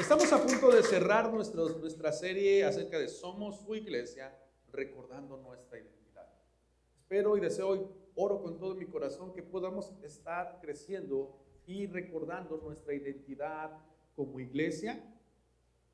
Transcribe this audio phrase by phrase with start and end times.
[0.00, 4.34] Estamos a punto de cerrar nuestra serie acerca de Somos su iglesia,
[4.72, 6.32] recordando nuestra identidad.
[6.96, 12.56] Espero y deseo y oro con todo mi corazón que podamos estar creciendo y recordando
[12.56, 13.70] nuestra identidad
[14.16, 14.98] como iglesia,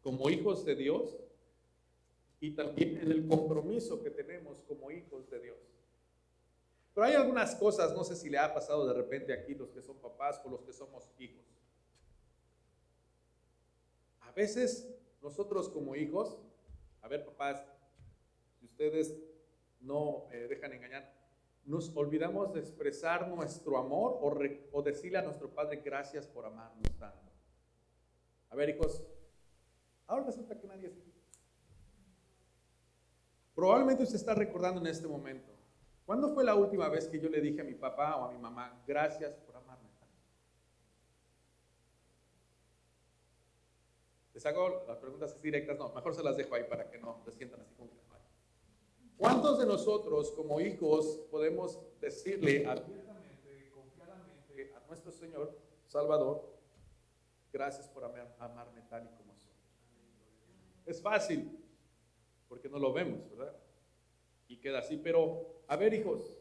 [0.04, 1.18] como hijos de Dios
[2.38, 5.58] y también en el compromiso que tenemos como hijos de Dios.
[6.94, 9.82] Pero hay algunas cosas, no sé si le ha pasado de repente aquí los que
[9.82, 11.57] son papás o los que somos hijos.
[14.38, 14.88] Veces
[15.20, 16.38] nosotros como hijos,
[17.02, 17.60] a ver papás,
[18.60, 19.18] si ustedes
[19.80, 21.12] no me dejan engañar,
[21.64, 24.32] nos olvidamos de expresar nuestro amor o,
[24.70, 27.32] o decirle a nuestro Padre gracias por amarnos tanto.
[28.50, 29.02] A ver hijos,
[30.06, 30.94] ahora resulta que nadie es
[33.56, 35.50] Probablemente usted está recordando en este momento,
[36.06, 38.38] ¿cuándo fue la última vez que yo le dije a mi papá o a mi
[38.38, 39.88] mamá, gracias por amarme
[44.38, 47.32] Les hago las preguntas directas, no, mejor se las dejo ahí para que no se
[47.32, 47.98] sientan así como que
[49.16, 56.56] ¿Cuántos de nosotros como hijos podemos decirle abiertamente, confiadamente a nuestro Señor Salvador,
[57.52, 59.50] gracias por amarme tal y como soy?
[60.86, 61.58] Es fácil,
[62.48, 63.56] porque no lo vemos, ¿verdad?
[64.46, 64.98] Y queda así.
[64.98, 66.32] Pero, a ver, hijos,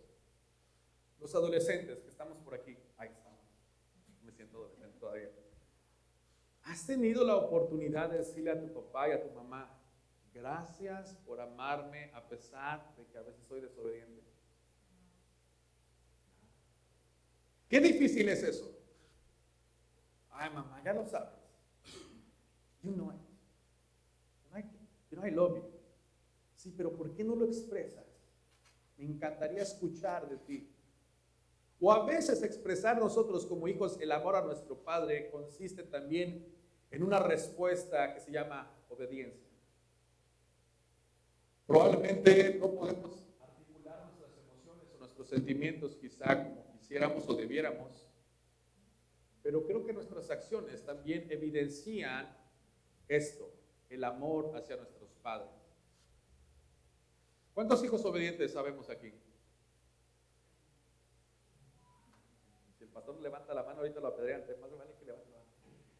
[1.19, 3.41] los adolescentes que estamos por aquí, ahí estamos,
[4.21, 5.31] me siento adolescente todavía.
[6.77, 9.67] ¿Has tenido la oportunidad de decirle a tu papá y a tu mamá,
[10.31, 14.21] gracias por amarme a pesar de que a veces soy desobediente?
[17.67, 18.71] Qué difícil es eso.
[20.29, 21.33] Ay, mamá, ya lo sabes.
[22.83, 24.65] You know it.
[25.09, 28.05] You know I you pero ¿por qué no lo expresas?
[28.99, 30.69] Me encantaría escuchar de ti.
[31.79, 36.56] O a veces expresar nosotros como hijos el amor a nuestro Padre consiste también
[36.91, 39.47] en una respuesta que se llama obediencia.
[41.65, 48.07] Probablemente no podemos articular nuestras emociones o nuestros sentimientos quizá como quisiéramos o debiéramos,
[49.43, 52.37] pero creo que nuestras acciones también evidencian
[53.07, 53.53] esto,
[53.89, 55.51] el amor hacia nuestros padres.
[57.53, 59.11] ¿Cuántos hijos obedientes sabemos aquí?
[62.77, 64.91] Si el pastor levanta la mano, ahorita lo apedrean, más la mano.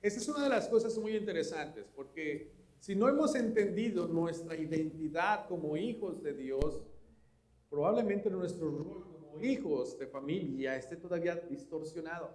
[0.02, 5.48] Esa es una de las cosas muy interesantes, porque si no hemos entendido nuestra identidad
[5.48, 6.84] como hijos de Dios,
[7.70, 12.30] probablemente nuestro rol como hijos de familia esté todavía distorsionado.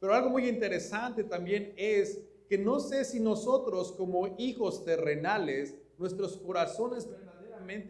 [0.00, 6.38] Pero algo muy interesante también es que no sé si nosotros como hijos terrenales, nuestros
[6.38, 7.08] corazones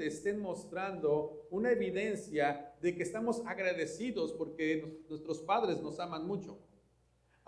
[0.00, 6.58] estén mostrando una evidencia de que estamos agradecidos porque nuestros padres nos aman mucho.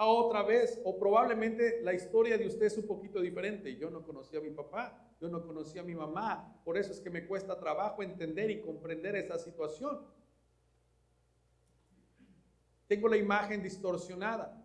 [0.02, 3.76] Otra vez, o probablemente la historia de usted es un poquito diferente.
[3.76, 7.00] Yo no conocí a mi papá, yo no conocí a mi mamá, por eso es
[7.00, 10.00] que me cuesta trabajo entender y comprender esa situación.
[12.88, 14.56] Tengo la imagen distorsionada.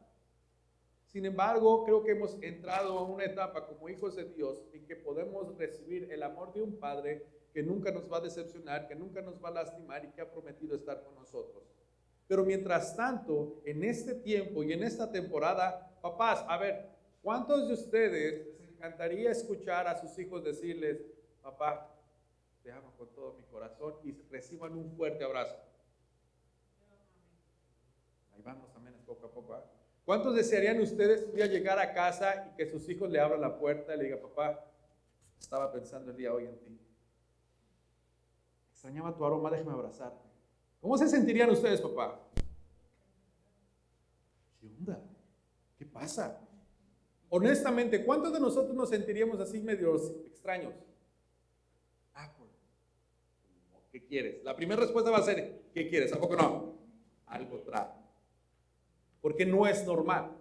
[1.03, 4.95] Sin embargo, creo que hemos entrado a una etapa como hijos de Dios en que
[4.95, 9.21] podemos recibir el amor de un padre que nunca nos va a decepcionar, que nunca
[9.21, 11.74] nos va a lastimar y que ha prometido estar con nosotros.
[12.27, 16.89] Pero mientras tanto, en este tiempo y en esta temporada, papás, a ver,
[17.21, 21.01] ¿cuántos de ustedes les encantaría escuchar a sus hijos decirles,
[21.41, 21.91] papá,
[22.63, 25.55] te amo con todo mi corazón y reciban un fuerte abrazo?
[28.33, 29.53] Ahí vamos, amén, poco a poco.
[29.53, 29.63] ¿ah?
[30.03, 33.57] ¿Cuántos desearían ustedes un día llegar a casa y que sus hijos le abran la
[33.57, 34.65] puerta y le digan, papá,
[35.39, 36.85] estaba pensando el día hoy en ti?
[38.85, 40.34] extrañaba tu aroma, déjame abrazarte.
[40.85, 42.21] ¿Cómo se sentirían ustedes, papá?
[44.61, 45.01] ¿Qué onda?
[45.79, 46.39] ¿Qué pasa?
[47.27, 50.75] Honestamente, ¿cuántos de nosotros nos sentiríamos así medios extraños?
[52.13, 52.51] Ah, pues,
[53.91, 54.43] ¿qué quieres?
[54.43, 56.13] La primera respuesta va a ser, ¿qué quieres?
[56.13, 56.75] ¿A poco no?
[57.25, 57.89] Algo trae.
[59.21, 60.37] Porque no es normal.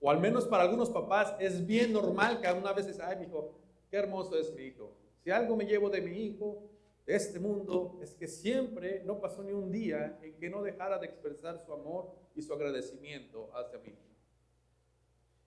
[0.00, 3.60] O al menos para algunos papás es bien normal que una vez ay, mi hijo,
[3.92, 4.90] qué hermoso es mi hijo.
[5.22, 6.68] Si algo me llevo de mi hijo,
[7.06, 11.06] este mundo es que siempre no pasó ni un día en que no dejara de
[11.06, 13.94] expresar su amor y su agradecimiento hacia mí.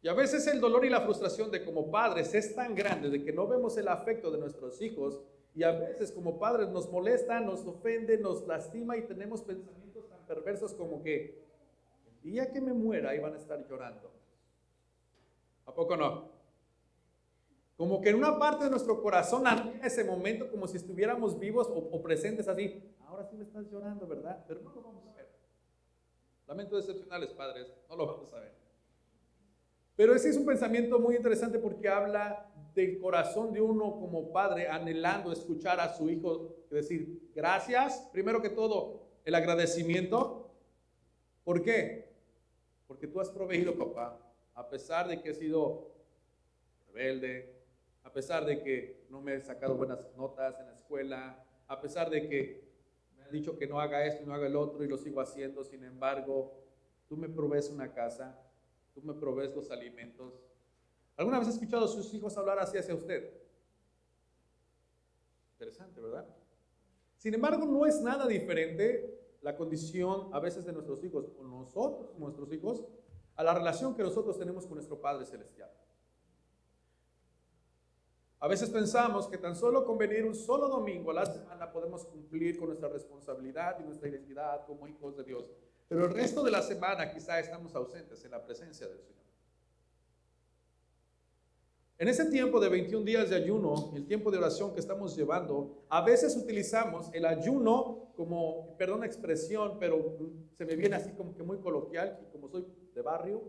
[0.02, 3.24] Y a veces el dolor y la frustración de como padres es tan grande de
[3.24, 5.22] que no vemos el afecto de nuestros hijos
[5.56, 10.26] y a veces como padres nos molesta, nos ofende, nos lastima y tenemos pensamientos tan
[10.26, 11.42] perversos como que
[12.06, 14.12] el día que me muera van a estar llorando.
[15.66, 16.33] ¿A poco no?
[17.84, 21.68] Como que en una parte de nuestro corazón en ese momento como si estuviéramos vivos
[21.70, 22.82] o, presentes así.
[23.06, 24.42] Ahora sí me estás llorando, ¿verdad?
[24.48, 25.30] Pero no lo vamos a ver.
[26.48, 28.54] Lamento decepcionales, padres, no lo vamos a ver.
[29.98, 34.70] Pero ese es un pensamiento muy interesante porque habla del corazón de uno como padre
[34.70, 40.56] anhelando escuchar a su hijo decir gracias, primero que todo, el agradecimiento.
[41.44, 42.14] ¿Por qué?
[42.88, 44.22] Porque tú has proveído, papá,
[44.54, 45.92] a pesar de que he sido
[46.94, 47.53] rebelde,
[48.04, 52.10] a pesar de que no me he sacado buenas notas en la escuela, a pesar
[52.10, 52.64] de que
[53.16, 55.22] me han dicho que no haga esto y no haga el otro y lo sigo
[55.22, 56.54] haciendo, sin embargo,
[57.08, 58.40] tú me provees una casa,
[58.94, 60.34] tú me provees los alimentos.
[61.16, 63.32] ¿Alguna vez ha escuchado a sus hijos hablar así hacia usted?
[65.54, 66.28] Interesante, ¿verdad?
[67.18, 72.18] Sin embargo, no es nada diferente la condición a veces de nuestros hijos o nosotros,
[72.18, 72.84] nuestros hijos,
[73.36, 75.72] a la relación que nosotros tenemos con nuestro Padre Celestial.
[78.44, 82.04] A veces pensamos que tan solo con venir un solo domingo a la semana podemos
[82.04, 85.50] cumplir con nuestra responsabilidad y nuestra identidad como hijos de Dios.
[85.88, 89.24] Pero el resto de la semana quizá estamos ausentes en la presencia del Señor.
[91.98, 95.86] En ese tiempo de 21 días de ayuno, el tiempo de oración que estamos llevando,
[95.88, 100.18] a veces utilizamos el ayuno como, perdón la expresión, pero
[100.52, 103.42] se me viene así como que muy coloquial, y como soy de barrio,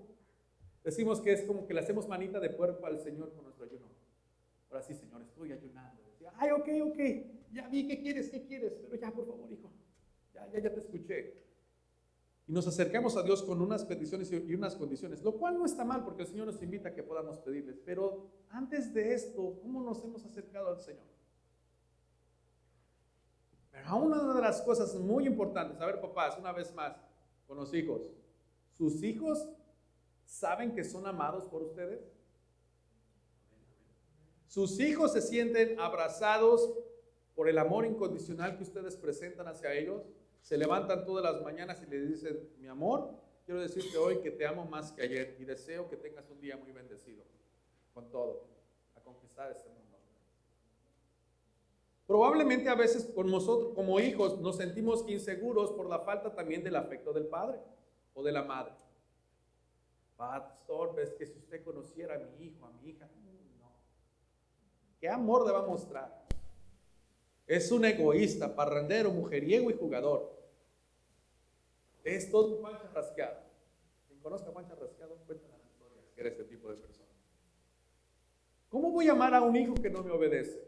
[0.85, 3.94] decimos que es como que le hacemos manita de puerco al Señor con nuestro ayuno.
[4.75, 6.03] Ahora sí, Señor, estoy ayunando.
[6.35, 6.99] Ay, ok, ok,
[7.53, 9.71] ya vi qué quieres, qué quieres, pero ya, por favor, hijo,
[10.33, 11.45] ya, ya, ya te escuché.
[12.49, 15.85] Y nos acercamos a Dios con unas peticiones y unas condiciones, lo cual no está
[15.85, 17.79] mal porque el Señor nos invita a que podamos pedirles.
[17.85, 21.07] Pero antes de esto, ¿cómo nos hemos acercado al Señor?
[23.71, 26.97] Pero una de las cosas muy importantes, a ver papás, una vez más,
[27.47, 28.03] con los hijos,
[28.73, 29.49] ¿sus hijos
[30.25, 32.14] saben que son amados por ustedes?
[34.55, 36.73] ¿Sus hijos se sienten abrazados
[37.35, 40.03] por el amor incondicional que ustedes presentan hacia ellos?
[40.45, 43.15] se levantan todas las mañanas y le dicen, mi amor,
[43.47, 46.59] quiero decirte hoy que te amo más que ayer y deseo que tengas un día
[46.59, 47.25] muy bendecido
[47.95, 48.47] con todo,
[48.95, 49.97] a conquistar este mundo.
[52.07, 56.77] Probablemente a veces con nosotros como hijos nos sentimos inseguros por la falta también del
[56.77, 57.59] afecto del padre
[58.13, 58.75] o de la madre.
[60.19, 63.09] Pastor, ves que si usted conociera a mi hijo, a mi hija.
[65.05, 66.25] ¿Qué amor le va a mostrar?
[67.47, 70.35] Es un egoísta, parrandero, mujeriego y jugador.
[72.03, 73.37] Es todo un pancha rascado.
[74.09, 77.11] Quien conozca a pancha rascado, cuenta la historia que era este tipo de persona.
[78.71, 80.67] ¿Cómo voy a amar a un hijo que no me obedece?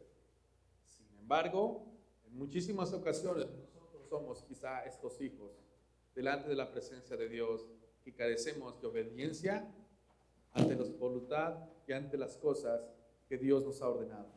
[0.84, 1.86] Sin embargo,
[2.26, 5.52] en muchísimas ocasiones nosotros somos quizá estos hijos
[6.14, 7.66] delante de la presencia de Dios
[8.04, 9.66] y carecemos de obediencia
[10.52, 11.56] ante la voluntad
[11.88, 12.82] y ante las cosas
[13.28, 14.28] que Dios nos ha ordenado.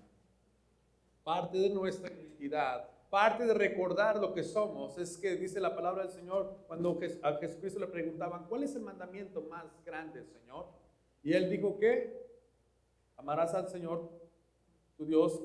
[1.24, 6.04] Parte de nuestra identidad parte de recordar lo que somos es que dice la palabra
[6.04, 10.68] del Señor cuando a Jesucristo le preguntaban, ¿cuál es el mandamiento más grande, Señor?
[11.24, 12.30] Y él dijo que
[13.18, 14.10] amarás al Señor,
[14.96, 15.42] tu Dios,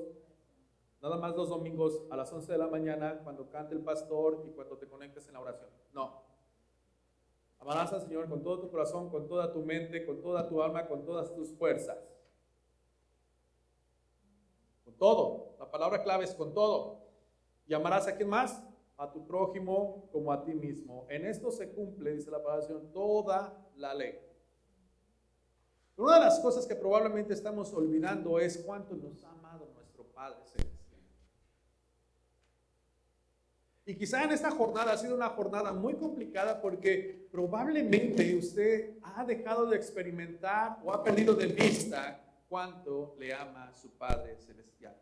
[1.01, 4.51] nada más los domingos a las 11 de la mañana cuando cante el pastor y
[4.51, 5.69] cuando te conectes en la oración.
[5.93, 6.23] No.
[7.59, 10.87] Amarás al Señor con todo tu corazón, con toda tu mente, con toda tu alma,
[10.87, 11.97] con todas tus fuerzas.
[14.97, 15.55] Todo.
[15.59, 17.01] La palabra clave es con todo.
[17.67, 18.63] ¿Y amarás a quién más?
[18.97, 21.05] A tu prójimo como a ti mismo.
[21.09, 24.19] En esto se cumple, dice la palabra toda la ley.
[25.97, 30.39] Una de las cosas que probablemente estamos olvidando es cuánto nos ha amado nuestro Padre
[30.45, 30.75] Celestial.
[33.87, 39.23] Y quizá en esta jornada ha sido una jornada muy complicada porque probablemente usted ha
[39.23, 44.95] dejado de experimentar o ha perdido de vista cuánto le ama su Padre Celestial.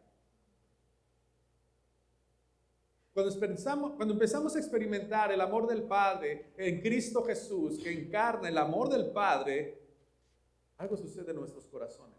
[3.13, 8.49] Cuando empezamos, cuando empezamos a experimentar el amor del Padre en Cristo Jesús, que encarna
[8.49, 9.79] el amor del Padre,
[10.77, 12.17] algo sucede en nuestros corazones,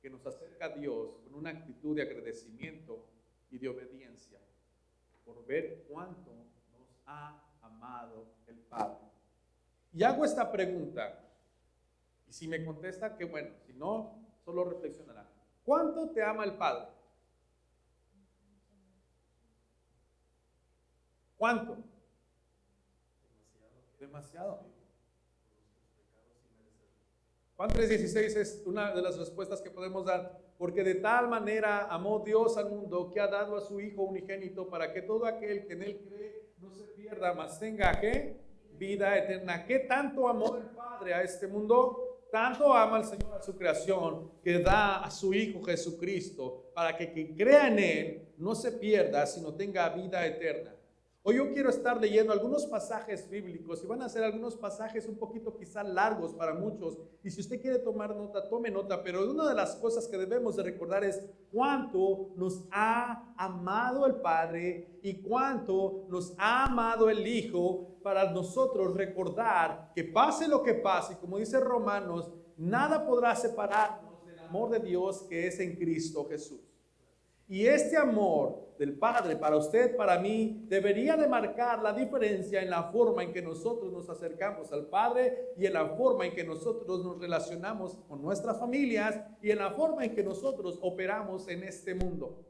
[0.00, 3.04] que nos acerca a Dios con una actitud de agradecimiento
[3.50, 4.40] y de obediencia,
[5.22, 6.32] por ver cuánto
[6.72, 9.04] nos ha amado el Padre.
[9.92, 11.28] Y hago esta pregunta,
[12.26, 15.28] y si me contesta, que bueno, si no, solo reflexionará.
[15.64, 16.88] ¿Cuánto te ama el Padre?
[21.36, 21.76] ¿Cuánto?
[23.98, 24.64] Demasiado.
[27.56, 30.40] Juan 3:16 es una de las respuestas que podemos dar.
[30.58, 34.68] Porque de tal manera amó Dios al mundo que ha dado a su Hijo unigénito
[34.68, 38.00] para que todo aquel que en él cree no se pierda, mas tenga
[38.72, 39.64] vida eterna.
[39.64, 42.01] ¿Qué tanto amó el Padre a este mundo?
[42.32, 47.12] Tanto ama el Señor a su creación que da a su Hijo Jesucristo para que
[47.12, 50.74] quien crea en Él no se pierda, sino tenga vida eterna.
[51.24, 55.16] Hoy yo quiero estar leyendo algunos pasajes bíblicos y van a ser algunos pasajes un
[55.16, 56.98] poquito quizá largos para muchos.
[57.22, 59.04] Y si usted quiere tomar nota, tome nota.
[59.04, 64.16] Pero una de las cosas que debemos de recordar es cuánto nos ha amado el
[64.16, 70.74] Padre y cuánto nos ha amado el Hijo para nosotros recordar que pase lo que
[70.74, 76.26] pase, como dice Romanos, nada podrá separarnos del amor de Dios que es en Cristo
[76.28, 76.72] Jesús.
[77.48, 82.70] Y este amor del Padre para usted, para mí, debería de marcar la diferencia en
[82.70, 86.44] la forma en que nosotros nos acercamos al Padre y en la forma en que
[86.44, 91.64] nosotros nos relacionamos con nuestras familias y en la forma en que nosotros operamos en
[91.64, 92.44] este mundo.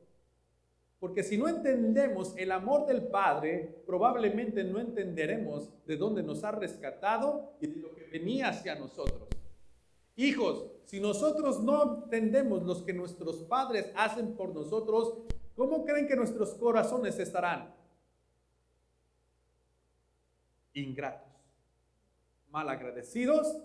[1.03, 6.53] Porque si no entendemos el amor del Padre, probablemente no entenderemos de dónde nos ha
[6.53, 9.32] rescatado y de lo que venía hacia nosotros.
[10.17, 15.19] Hijos, si nosotros no entendemos lo que nuestros padres hacen por nosotros,
[15.57, 17.75] ¿cómo creen que nuestros corazones estarán?
[20.75, 21.31] Ingratos,
[22.51, 23.63] malagradecidos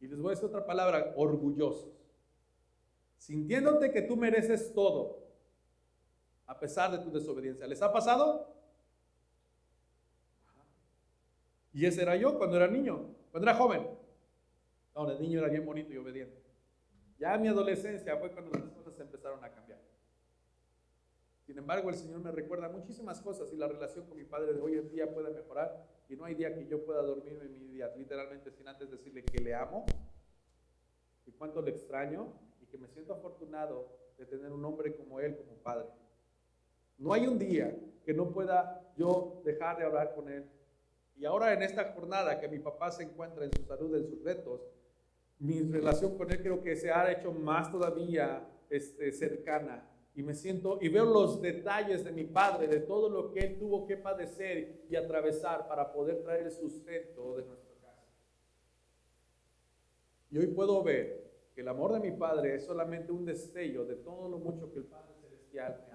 [0.00, 1.90] y les voy a decir otra palabra, orgullosos,
[3.18, 5.24] sintiéndote que tú mereces todo,
[6.46, 7.66] a pesar de tu desobediencia.
[7.66, 8.54] ¿Les ha pasado?
[11.72, 13.95] Y ese era yo cuando era niño, cuando era joven.
[14.96, 16.42] No, de niño era bien bonito y obediente.
[17.18, 19.78] Ya en mi adolescencia fue cuando las cosas empezaron a cambiar.
[21.44, 24.60] Sin embargo, el Señor me recuerda muchísimas cosas y la relación con mi padre de
[24.60, 27.66] hoy en día puede mejorar y no hay día que yo pueda dormirme en mi
[27.66, 29.84] día literalmente sin antes decirle que le amo
[31.26, 35.36] y cuánto le extraño y que me siento afortunado de tener un hombre como él
[35.36, 35.88] como padre.
[36.96, 40.50] No hay un día que no pueda yo dejar de hablar con él.
[41.16, 44.22] Y ahora en esta jornada que mi papá se encuentra en su salud, en sus
[44.22, 44.62] retos,
[45.38, 49.90] mi relación con Él creo que se ha hecho más todavía este, cercana.
[50.14, 53.58] Y me siento y veo los detalles de mi padre, de todo lo que él
[53.58, 58.08] tuvo que padecer y atravesar para poder traer el sustento de nuestra casa.
[60.30, 63.96] Y hoy puedo ver que el amor de mi padre es solamente un destello de
[63.96, 65.85] todo lo mucho que el Padre Celestial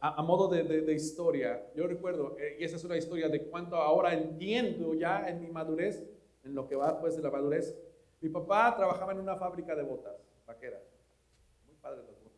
[0.00, 4.12] a, modo de, historia, yo recuerdo, eh, y esa es una historia de cuánto ahora
[4.12, 6.04] entiendo ya en mi madurez,
[6.44, 7.76] en lo que va pues de la madurez.
[8.20, 10.14] Mi papá trabajaba en una fábrica de botas
[10.46, 10.82] vaqueras.
[11.66, 12.32] Muy padre las botas.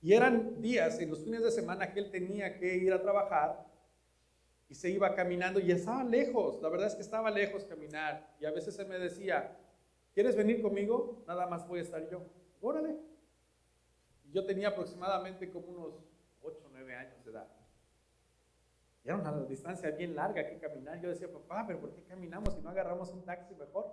[0.00, 3.66] Y eran días, en los fines de semana, que él tenía que ir a trabajar
[4.68, 6.60] y se iba caminando y estaba lejos.
[6.62, 8.34] La verdad es que estaba lejos caminar.
[8.40, 9.56] Y a veces él me decía,
[10.14, 11.22] ¿quieres venir conmigo?
[11.26, 12.22] Nada más voy a estar yo.
[12.60, 13.11] Órale.
[14.32, 15.94] Yo tenía aproximadamente como unos
[16.42, 17.48] 8 o 9 años de edad.
[19.04, 21.00] Y era una distancia bien larga que caminar.
[21.00, 23.92] Yo decía, papá, pero ¿por qué caminamos si no agarramos un taxi mejor?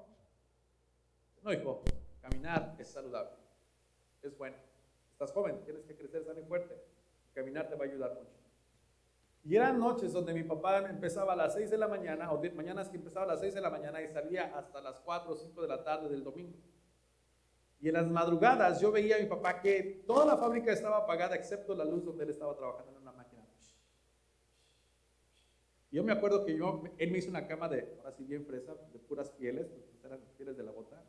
[1.43, 1.81] No, hijo,
[2.22, 3.38] caminar es saludable,
[4.22, 4.58] es bueno.
[5.12, 6.75] Estás joven, tienes que crecer sano y fuerte.
[7.34, 8.39] Caminar te va a ayudar mucho.
[9.43, 12.89] Y eran noches donde mi papá empezaba a las 6 de la mañana, o mañanas
[12.89, 15.62] que empezaba a las 6 de la mañana y salía hasta las 4 o 5
[15.62, 16.58] de la tarde del domingo.
[17.81, 21.36] Y en las madrugadas yo veía a mi papá que toda la fábrica estaba apagada
[21.36, 23.39] excepto la luz donde él estaba trabajando en una máquina.
[25.91, 28.75] Yo me acuerdo que yo, él me hizo una cama de, ahora sí bien fresa,
[28.93, 31.03] de puras pieles, pues eran pieles de la bota.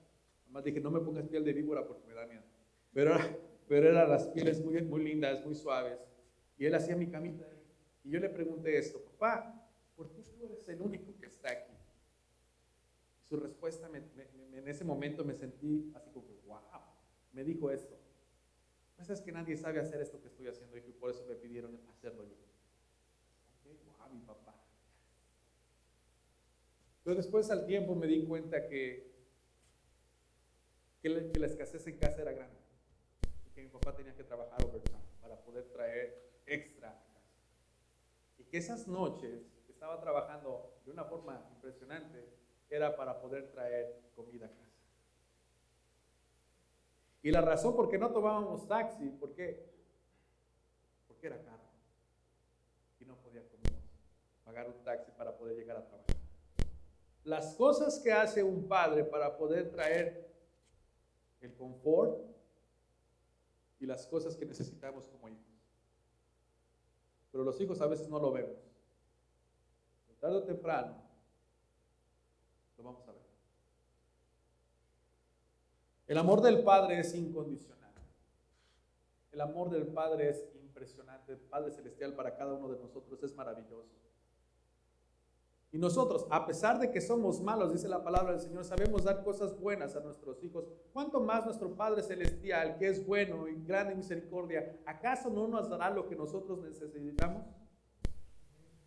[0.45, 2.43] Además dije, no me pongas piel de víbora porque me da miedo.
[2.95, 3.15] Pero,
[3.69, 5.99] pero eran las pieles muy, muy lindas, muy suaves.
[6.57, 7.47] Y él hacía mi camita.
[8.05, 11.73] Y yo le pregunté esto, papá, ¿por qué tú eres el único que está aquí?
[13.21, 16.27] Y su respuesta en ese momento me sentí así como,
[17.33, 17.97] me dijo esto.
[18.97, 21.81] Pues es que nadie sabe hacer esto que estoy haciendo y por eso me pidieron
[21.89, 22.37] hacerlo yo.
[23.65, 24.55] Ok, wow, mi papá.
[27.03, 29.11] Pero después al tiempo me di cuenta que,
[31.01, 32.59] que, la, escasez en casa era grande
[33.47, 37.21] y que mi papá tenía que trabajar overtime para poder traer extra a casa.
[38.39, 42.29] Y que esas noches estaba trabajando de una forma impresionante
[42.69, 44.70] era para poder traer comida a casa.
[47.23, 49.69] Y la razón por qué no tomábamos taxi, ¿por qué?
[51.07, 51.63] Porque era caro.
[52.99, 53.43] Y no podía
[54.45, 56.17] pagar un taxi para poder llegar a trabajar.
[57.25, 60.29] Las cosas que hace un padre para poder traer
[61.41, 62.19] el confort
[63.79, 65.45] y las cosas que necesitamos como hijos.
[67.31, 68.59] Pero los hijos a veces no lo vemos.
[70.21, 70.95] Tarde o temprano
[72.77, 73.20] lo vamos a ver.
[76.11, 77.93] El amor del Padre es incondicional.
[79.31, 81.35] El amor del Padre es impresionante.
[81.35, 83.95] El Padre Celestial para cada uno de nosotros es maravilloso.
[85.71, 89.23] Y nosotros, a pesar de que somos malos, dice la palabra del Señor, sabemos dar
[89.23, 90.65] cosas buenas a nuestros hijos.
[90.93, 95.91] ¿Cuánto más nuestro Padre Celestial, que es bueno y grande misericordia, acaso no nos dará
[95.91, 97.45] lo que nosotros necesitamos?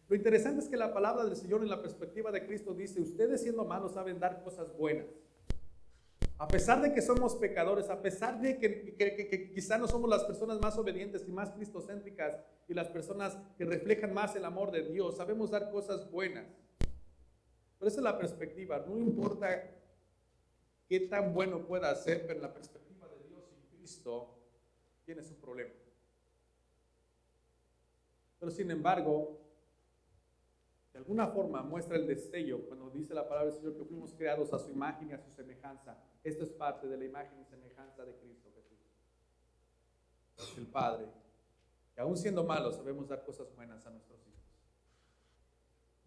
[0.10, 3.44] Lo interesante es que la palabra del Señor en la perspectiva de Cristo dice, ustedes
[3.44, 5.23] siendo malos saben dar cosas buenas.
[6.44, 10.26] A pesar de que somos pecadores, a pesar de que, que, quizá no somos las
[10.26, 12.36] personas más obedientes y más cristocéntricas
[12.68, 16.46] y las personas que reflejan más el amor de Dios, sabemos dar cosas buenas.
[17.80, 18.84] Pero esa es la perspectiva.
[18.86, 19.72] No importa
[20.90, 24.38] qué tan bueno pueda ser, pero la perspectiva de Dios y Cristo
[25.06, 25.72] tienes un problema.
[28.42, 29.43] Pero sin embargo,
[30.94, 34.54] de alguna forma muestra el destello cuando dice la palabra del Señor que fuimos creados
[34.54, 35.98] a su imagen y a su semejanza.
[36.24, 38.78] Esto es parte de la imagen y semejanza de Cristo Jesús.
[40.58, 41.08] El Padre.
[41.96, 44.34] Que aún siendo malos sabemos dar cosas buenas a nuestros hijos.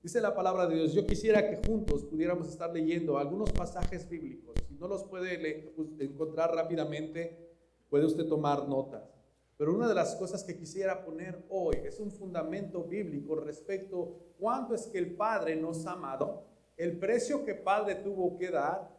[0.02, 4.54] Dice la palabra de Dios, yo quisiera que juntos pudiéramos estar leyendo algunos pasajes bíblicos.
[4.68, 7.56] Si no los puede pues, encontrar rápidamente,
[7.90, 9.15] puede usted tomar notas.
[9.56, 14.74] Pero una de las cosas que quisiera poner hoy es un fundamento bíblico respecto cuánto
[14.74, 16.44] es que el Padre nos ha amado,
[16.76, 18.94] el precio que Padre tuvo que dar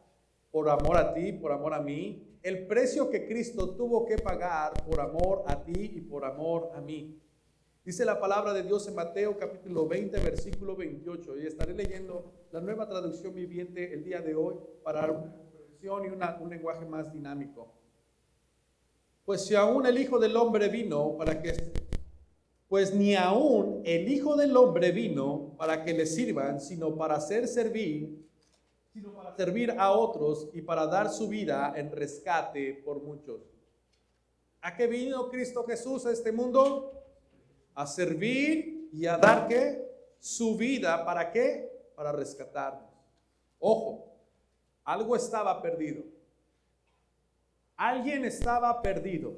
[0.49, 4.73] por amor a ti, por amor a mí, el precio que Cristo tuvo que pagar
[4.85, 7.21] por amor a ti y por amor a mí.
[7.85, 12.61] Dice la palabra de Dios en Mateo capítulo 20, versículo 28, y estaré leyendo la
[12.61, 17.73] nueva traducción viviente el día de hoy para una comprensión y un lenguaje más dinámico.
[19.27, 21.51] Pues si aún el Hijo del Hombre vino para que,
[22.69, 27.46] pues ni aún el Hijo del Hombre vino para que le sirvan, sino para hacer
[27.46, 28.25] servir,
[28.93, 33.41] sino para servir a otros y para dar su vida en rescate por muchos.
[34.62, 36.93] ¿A qué vino Cristo Jesús a este mundo?
[37.75, 39.91] A servir y a dar qué?
[40.19, 41.69] Su vida, ¿para qué?
[41.98, 42.93] Para rescatarnos.
[43.60, 44.10] Ojo,
[44.86, 46.16] algo estaba perdido.
[47.77, 49.38] Alguien estaba perdido.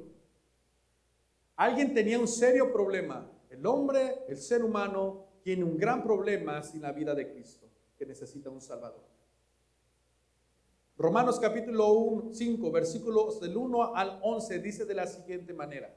[1.56, 3.30] Alguien tenía un serio problema.
[3.50, 7.66] El hombre, el ser humano, tiene un gran problema sin la vida de Cristo,
[7.98, 9.04] que necesita un Salvador.
[10.96, 15.94] Romanos capítulo 5, versículos del 1 al 11 dice de la siguiente manera.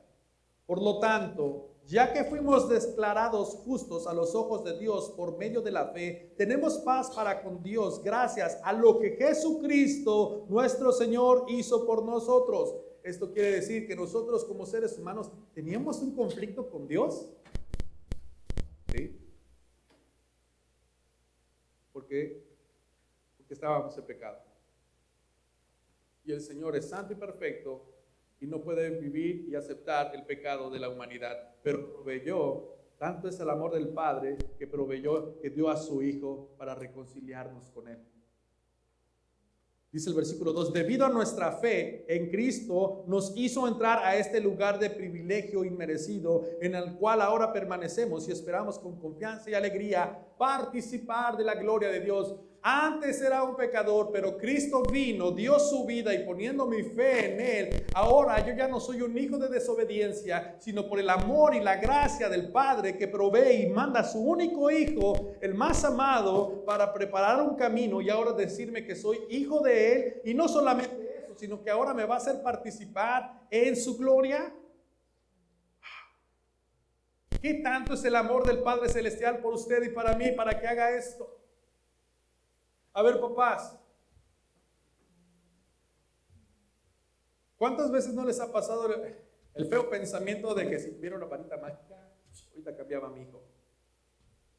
[0.66, 5.62] Por lo tanto, ya que fuimos declarados justos a los ojos de Dios por medio
[5.62, 11.46] de la fe, tenemos paz para con Dios gracias a lo que Jesucristo, nuestro Señor,
[11.50, 12.76] hizo por nosotros.
[13.04, 17.28] Esto quiere decir que nosotros como seres humanos teníamos un conflicto con Dios.
[18.94, 19.20] ¿Sí?
[21.92, 22.46] ¿Por qué?
[23.36, 24.40] Porque estábamos en pecado.
[26.24, 27.93] Y el Señor es santo y perfecto
[28.44, 31.56] y no puede vivir y aceptar el pecado de la humanidad.
[31.64, 36.50] Pero proveyó, tanto es el amor del Padre que proveyó, que dio a su Hijo
[36.58, 38.00] para reconciliarnos con Él.
[39.94, 44.42] Dice el versículo 2, debido a nuestra fe en Cristo, nos hizo entrar a este
[44.42, 50.20] lugar de privilegio inmerecido en el cual ahora permanecemos y esperamos con confianza y alegría
[50.38, 52.36] participar de la gloria de Dios.
[52.66, 57.42] Antes era un pecador, pero Cristo vino, dio su vida y poniendo mi fe en
[57.42, 61.60] Él, ahora yo ya no soy un hijo de desobediencia, sino por el amor y
[61.60, 66.64] la gracia del Padre que provee y manda a su único hijo, el más amado,
[66.64, 70.22] para preparar un camino y ahora decirme que soy hijo de Él.
[70.24, 74.56] Y no solamente eso, sino que ahora me va a hacer participar en su gloria.
[77.42, 80.66] ¿Qué tanto es el amor del Padre Celestial por usted y para mí para que
[80.66, 81.43] haga esto?
[82.94, 83.76] A ver, papás,
[87.58, 88.88] ¿cuántas veces no les ha pasado
[89.56, 91.96] el, feo pensamiento de que si tuviera una varita mágica,
[92.52, 93.42] ahorita cambiaba a mi hijo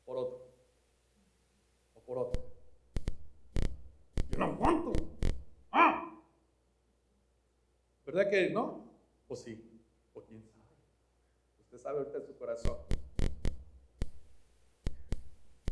[0.04, 0.48] por otro?
[1.94, 2.42] O por otro.
[4.30, 4.92] Yo no aguanto.
[5.70, 6.20] ¡Ah!
[8.04, 8.84] ¿Verdad que no?
[9.28, 9.80] O sí,
[10.12, 10.74] o quién sabe.
[11.60, 12.93] Usted sabe ahorita en su corazón.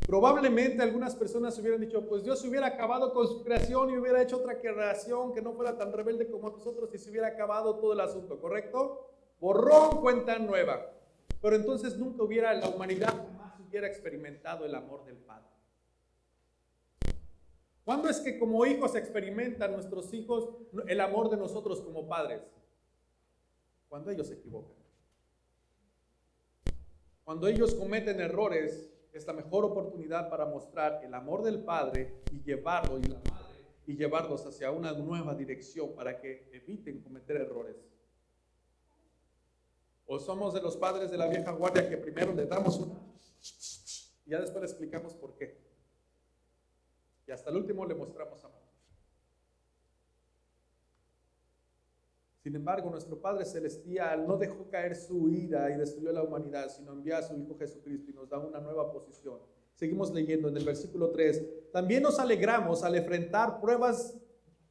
[0.05, 4.37] Probablemente algunas personas hubieran dicho, pues Dios hubiera acabado con su creación y hubiera hecho
[4.37, 8.01] otra creación que no fuera tan rebelde como nosotros y se hubiera acabado todo el
[8.01, 9.09] asunto, ¿correcto?
[9.39, 10.91] Borrón, cuenta nueva.
[11.41, 15.47] Pero entonces nunca hubiera, la humanidad jamás hubiera experimentado el amor del Padre.
[17.85, 20.49] ¿Cuándo es que como hijos experimentan nuestros hijos
[20.87, 22.41] el amor de nosotros como padres?
[23.89, 24.77] Cuando ellos se equivocan.
[27.25, 32.41] Cuando ellos cometen errores es la mejor oportunidad para mostrar el amor del Padre y
[32.43, 33.43] llevarlo y la madre
[33.85, 37.75] y llevarlos hacia una nueva dirección para que eviten cometer errores.
[40.05, 42.99] O somos de los padres de la vieja guardia que primero le damos una
[44.25, 45.61] y ya después le explicamos por qué.
[47.31, 48.62] hasta el último le mostramos amor.
[52.43, 56.91] Sin embargo, nuestro Padre Celestial no dejó caer su ira y destruyó la humanidad, sino
[56.91, 59.39] envió a su Hijo Jesucristo y nos da una nueva posición.
[59.75, 61.71] Seguimos leyendo en el versículo 3.
[61.71, 64.17] También nos alegramos al enfrentar pruebas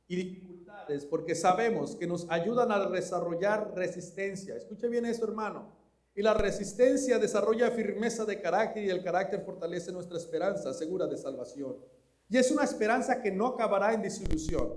[0.07, 4.55] y dificultades porque sabemos que nos ayudan a desarrollar resistencia.
[4.55, 5.73] Escuche bien esto, hermano.
[6.15, 11.17] Y la resistencia desarrolla firmeza de carácter y el carácter fortalece nuestra esperanza segura de
[11.17, 11.79] salvación.
[12.29, 14.75] Y es una esperanza que no acabará en disilusión.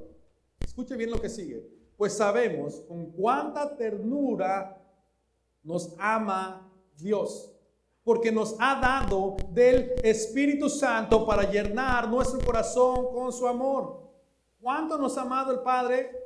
[0.66, 4.78] Escuche bien lo que sigue pues sabemos con cuánta ternura
[5.64, 7.52] nos ama Dios,
[8.04, 14.02] porque nos ha dado del Espíritu Santo para llenar nuestro corazón con su amor.
[14.62, 16.25] ¿Cuánto nos ha amado el Padre?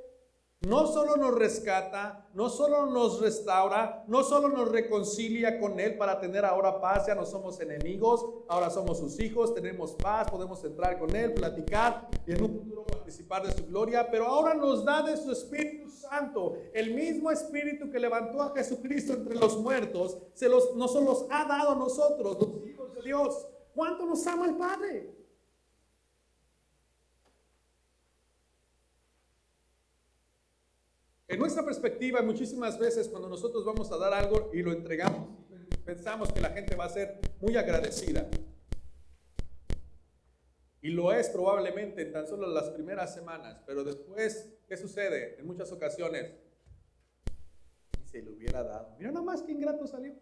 [0.62, 6.20] No solo nos rescata, no solo nos restaura, no solo nos reconcilia con Él para
[6.20, 11.00] tener ahora paz, ya no somos enemigos, ahora somos sus hijos, tenemos paz, podemos entrar
[11.00, 15.02] con Él, platicar y en un futuro participar de su gloria, pero ahora nos da
[15.02, 20.50] de su Espíritu Santo, el mismo Espíritu que levantó a Jesucristo entre los muertos, se
[20.50, 23.48] los, nos los ha dado a nosotros, los hijos de Dios.
[23.74, 25.19] ¿Cuánto nos ama el Padre?
[31.30, 35.30] En nuestra perspectiva, muchísimas veces cuando nosotros vamos a dar algo y lo entregamos,
[35.86, 38.28] pensamos que la gente va a ser muy agradecida.
[40.82, 45.40] Y lo es probablemente en tan solo las primeras semanas, pero después, ¿qué sucede?
[45.40, 46.34] En muchas ocasiones,
[48.04, 48.96] y se le hubiera dado.
[48.98, 50.16] Mira nada más que ingrato salió.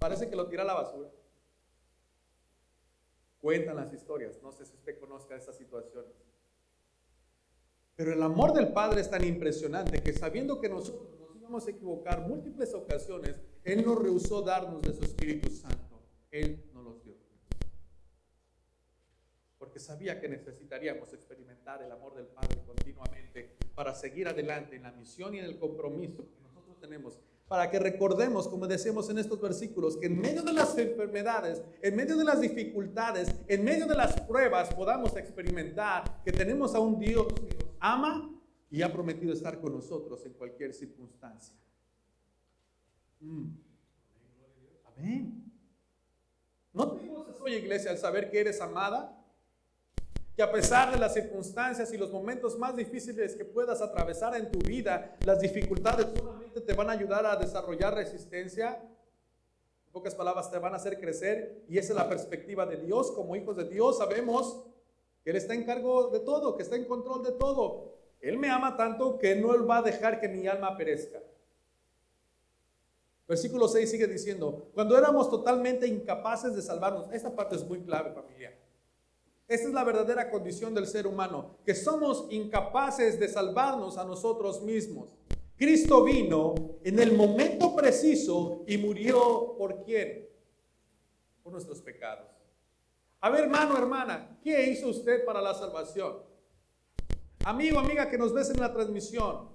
[0.00, 1.10] Parece que lo tira a la basura.
[3.40, 6.12] Cuentan las historias, no sé si usted conozca esas situaciones.
[7.96, 11.70] Pero el amor del Padre es tan impresionante que sabiendo que nosotros nos íbamos a
[11.70, 16.02] equivocar múltiples ocasiones, Él no rehusó darnos de su Espíritu Santo.
[16.30, 17.14] Él nos los dio.
[19.58, 24.92] Porque sabía que necesitaríamos experimentar el amor del Padre continuamente para seguir adelante en la
[24.92, 29.40] misión y en el compromiso que nosotros tenemos para que recordemos, como decíamos en estos
[29.40, 33.94] versículos, que en medio de las enfermedades, en medio de las dificultades, en medio de
[33.94, 38.32] las pruebas, podamos experimentar que tenemos a un Dios que nos ama
[38.70, 41.54] y ha prometido estar con nosotros en cualquier circunstancia.
[43.20, 43.46] Mm.
[44.84, 45.52] Amén.
[46.72, 49.18] ¿No te goces hoy, iglesia, al saber que eres amada?
[50.36, 54.50] Que a pesar de las circunstancias y los momentos más difíciles que puedas atravesar en
[54.50, 58.78] tu vida, las dificultades solamente te van a ayudar a desarrollar resistencia.
[59.86, 61.64] En pocas palabras, te van a hacer crecer.
[61.68, 63.10] Y esa es la perspectiva de Dios.
[63.12, 64.66] Como hijos de Dios sabemos
[65.26, 67.96] que Él está en cargo de todo, que está en control de todo.
[68.20, 71.20] Él me ama tanto que no Él va a dejar que mi alma perezca.
[73.26, 78.12] Versículo 6 sigue diciendo, cuando éramos totalmente incapaces de salvarnos, esta parte es muy clave
[78.12, 78.56] familia.
[79.48, 84.62] Esta es la verdadera condición del ser humano, que somos incapaces de salvarnos a nosotros
[84.62, 85.08] mismos.
[85.56, 90.28] Cristo vino en el momento preciso y murió por quién?
[91.42, 92.35] Por nuestros pecados.
[93.20, 96.22] A ver, hermano, hermana, ¿qué hizo usted para la salvación?
[97.44, 99.48] Amigo, amiga que nos ves en la transmisión,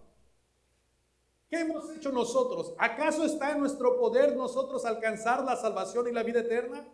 [1.50, 2.74] ¿qué hemos hecho nosotros?
[2.78, 6.88] ¿Acaso está en nuestro poder nosotros alcanzar la salvación y la vida eterna?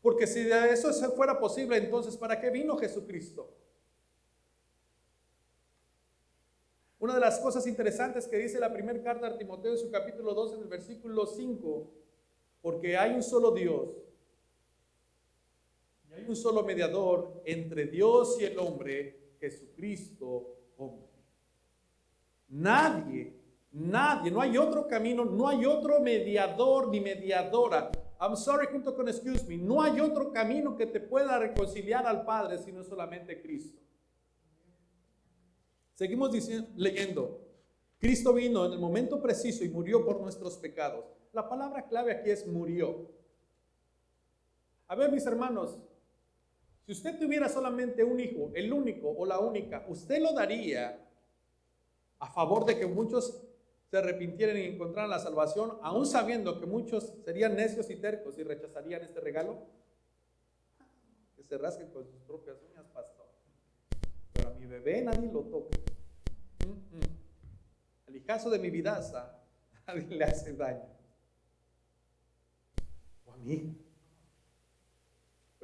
[0.00, 3.52] Porque si de eso fuera posible, entonces ¿para qué vino Jesucristo?
[6.98, 10.32] Una de las cosas interesantes que dice la primera carta de Timoteo en su capítulo
[10.32, 11.90] 2 en el versículo 5,
[12.62, 14.05] porque hay un solo Dios
[16.16, 21.06] hay un solo mediador entre Dios y el hombre, Jesucristo hombre.
[22.48, 23.34] Nadie,
[23.72, 29.08] nadie, no hay otro camino, no hay otro mediador ni mediadora I'm sorry junto con
[29.08, 29.58] excuse me.
[29.58, 33.80] No hay otro camino que te pueda reconciliar al Padre sino solamente Cristo.
[35.94, 37.42] Seguimos diciendo, leyendo.
[37.98, 41.04] Cristo vino en el momento preciso y murió por nuestros pecados.
[41.32, 43.10] La palabra clave aquí es murió.
[44.88, 45.78] A ver, mis hermanos,
[46.86, 51.04] si usted tuviera solamente un hijo, el único o la única, ¿usted lo daría
[52.20, 53.42] a favor de que muchos
[53.90, 58.44] se arrepintieran y encontraran la salvación, aún sabiendo que muchos serían necios y tercos y
[58.44, 59.66] rechazarían este regalo?
[61.34, 63.26] Que se rasquen con sus propias uñas, pastor.
[64.32, 65.76] Pero a mi bebé nadie lo toca.
[68.06, 69.42] El hijazo de mi vidaza,
[69.88, 70.86] nadie le hace daño.
[73.24, 73.85] O a mí.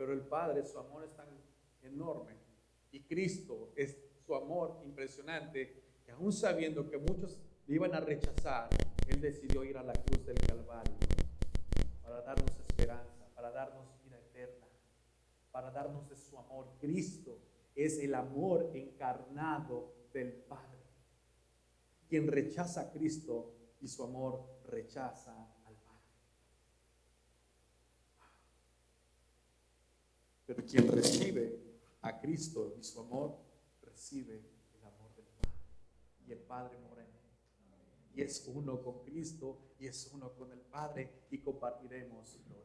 [0.02, 1.28] Pero el Padre, su amor es tan
[1.80, 2.34] enorme.
[2.90, 8.68] Y Cristo es su amor impresionante, que aún sabiendo que muchos iban a rechazar,
[9.06, 10.92] Él decidió ir a la cruz del Calvario
[12.02, 14.66] para darnos esperanza, para darnos vida eterna.
[15.52, 16.66] para darnos de su amor.
[16.80, 17.38] Cristo
[17.76, 20.82] es el amor encarnado del Padre.
[22.08, 25.32] Quien rechaza a Cristo y su amor rechaza
[25.64, 26.02] al Padre.
[30.46, 31.58] Pero quien recibe
[32.02, 33.36] a Cristo y su amor,
[33.82, 34.42] recibe
[34.74, 35.58] el amor del Padre.
[36.26, 38.14] Y el Padre mora en él.
[38.14, 42.62] Y es uno con Cristo y es uno con el Padre y compartiremos gloria.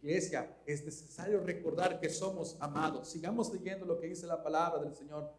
[0.00, 3.08] Iglesia, es necesario recordar que somos amados.
[3.08, 5.32] Sigamos leyendo lo que dice la palabra del Señor.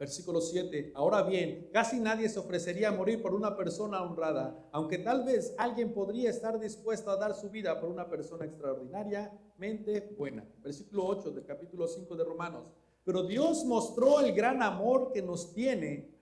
[0.00, 0.92] Versículo 7.
[0.94, 5.54] Ahora bien, casi nadie se ofrecería a morir por una persona honrada, aunque tal vez
[5.58, 10.42] alguien podría estar dispuesto a dar su vida por una persona extraordinariamente buena.
[10.62, 12.72] Versículo 8 del capítulo 5 de Romanos.
[13.04, 16.14] Pero Dios mostró el gran amor que nos tiene.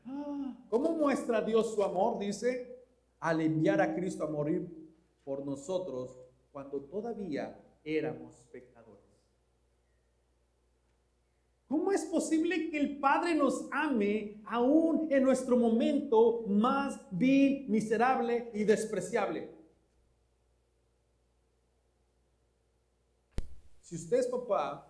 [0.68, 2.18] ¿Cómo muestra Dios su amor?
[2.18, 2.84] Dice,
[3.20, 4.66] al enviar a Cristo a morir
[5.22, 6.18] por nosotros
[6.50, 8.77] cuando todavía éramos pecadores.
[11.68, 18.50] ¿Cómo es posible que el Padre nos ame aún en nuestro momento más vil, miserable
[18.54, 19.54] y despreciable?
[23.82, 24.86] Si usted es papá,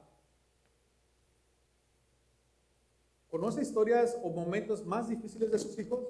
[3.29, 6.07] ¿conoce historias o momentos más difíciles de sus hijos?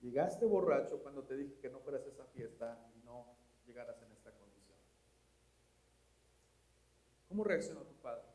[0.00, 4.10] Llegaste borracho cuando te dije que no fueras a esa fiesta y no llegaras en
[4.10, 4.78] esta condición.
[7.32, 8.26] ¿Cómo reaccionó tu padre?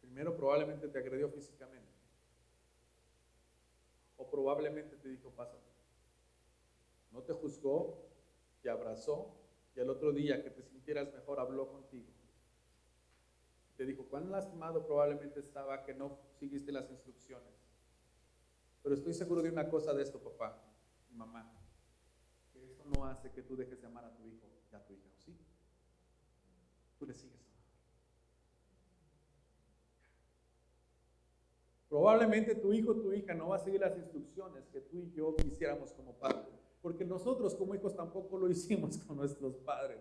[0.00, 1.92] Primero probablemente te agredió físicamente.
[4.16, 5.68] O probablemente te dijo, pásate.
[7.12, 8.02] No te juzgó,
[8.62, 9.36] te abrazó
[9.76, 12.08] y al otro día que te sintieras mejor habló contigo.
[13.76, 17.52] Te dijo, cuán lastimado probablemente estaba que no seguiste las instrucciones.
[18.82, 20.64] Pero estoy seguro de una cosa de esto, papá
[21.10, 21.52] y mamá,
[22.54, 24.92] que esto no hace que tú dejes de amar a tu hijo y a tu
[24.92, 25.36] hija, ¿sí?
[26.98, 27.50] Tú le sigues amando.
[31.88, 35.10] Probablemente tu hijo o tu hija no va a seguir las instrucciones que tú y
[35.12, 40.00] yo quisiéramos como padres, porque nosotros como hijos tampoco lo hicimos con nuestros padres.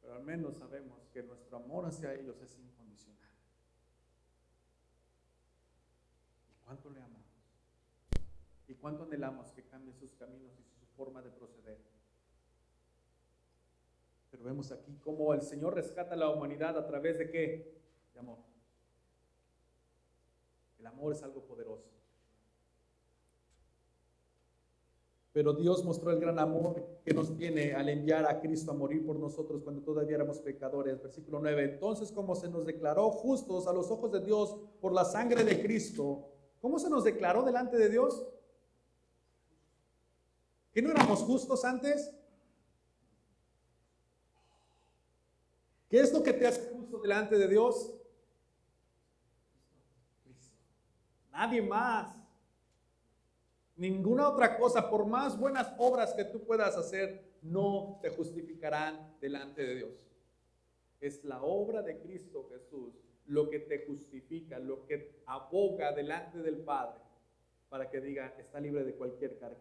[0.00, 3.30] Pero al menos sabemos que nuestro amor hacia ellos es incondicional.
[6.64, 7.20] ¿Cuánto le amamos?
[8.68, 11.78] ¿Y cuánto anhelamos que cambie sus caminos y su forma de proceder?
[14.30, 17.80] Pero vemos aquí cómo el Señor rescata a la humanidad a través de qué?
[18.14, 18.38] De amor.
[20.78, 21.90] El amor es algo poderoso.
[25.32, 29.06] Pero Dios mostró el gran amor que nos tiene al enviar a Cristo a morir
[29.06, 31.00] por nosotros cuando todavía éramos pecadores.
[31.00, 31.64] Versículo 9.
[31.74, 35.62] Entonces, como se nos declaró justos a los ojos de Dios por la sangre de
[35.62, 38.26] Cristo, ¿Cómo se nos declaró delante de Dios?
[40.72, 42.14] ¿Que no éramos justos antes?
[45.90, 47.94] ¿Qué es lo que te hace justo delante de Dios?
[51.32, 52.16] Nadie más.
[53.76, 59.62] Ninguna otra cosa, por más buenas obras que tú puedas hacer, no te justificarán delante
[59.62, 59.90] de Dios.
[61.00, 62.94] Es la obra de Cristo Jesús
[63.26, 67.00] lo que te justifica, lo que aboga delante del Padre
[67.68, 69.60] para que diga, está libre de cualquier carga.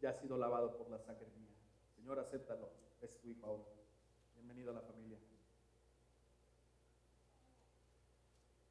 [0.00, 1.54] Ya ha sido lavado por la sangre mía.
[1.94, 2.70] Señor, acéptalo.
[3.00, 3.18] Es.
[4.34, 5.18] Bienvenido a la familia.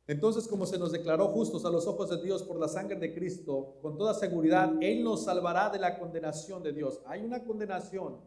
[0.05, 3.13] Entonces, como se nos declaró justos a los ojos de Dios por la sangre de
[3.13, 7.01] Cristo, con toda seguridad, Él nos salvará de la condenación de Dios.
[7.05, 8.19] Hay una condenación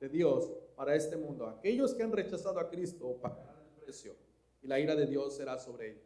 [0.00, 1.46] de Dios para este mundo.
[1.46, 4.14] Aquellos que han rechazado a Cristo pagarán el precio
[4.62, 6.04] y la ira de Dios será sobre ellos.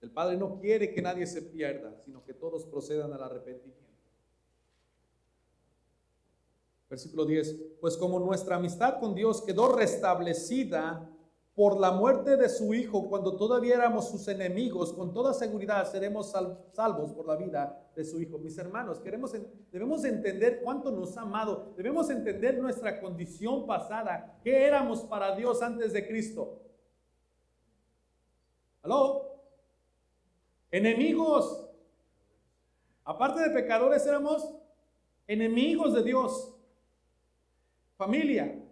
[0.00, 3.87] El Padre no quiere que nadie se pierda, sino que todos procedan al arrepentimiento.
[6.88, 7.56] Versículo 10.
[7.80, 11.10] Pues como nuestra amistad con Dios quedó restablecida
[11.58, 16.32] por la muerte de su Hijo cuando todavía éramos sus enemigos, con toda seguridad seremos
[16.72, 18.38] salvos por la vida de su Hijo.
[18.38, 19.32] Mis hermanos, queremos,
[19.72, 25.60] debemos entender cuánto nos ha amado, debemos entender nuestra condición pasada, qué éramos para Dios
[25.60, 26.62] antes de Cristo.
[28.82, 29.42] ¿Aló?
[30.70, 31.68] Enemigos.
[33.04, 34.54] Aparte de pecadores, éramos
[35.26, 36.54] enemigos de Dios.
[37.98, 38.64] Familia,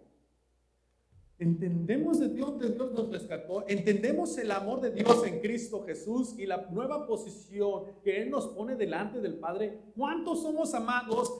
[1.39, 6.33] Entendemos de Dios, de Dios nos rescató, entendemos el amor de Dios en Cristo Jesús
[6.39, 9.79] y la nueva posición que Él nos pone delante del Padre.
[9.95, 11.31] ¿Cuántos somos amados?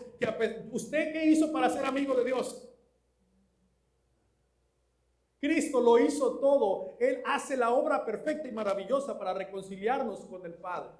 [0.71, 2.69] ¿Usted qué hizo para ser amigo de Dios?
[5.39, 6.95] Cristo lo hizo todo.
[6.99, 10.91] Él hace la obra perfecta y maravillosa para reconciliarnos con el Padre.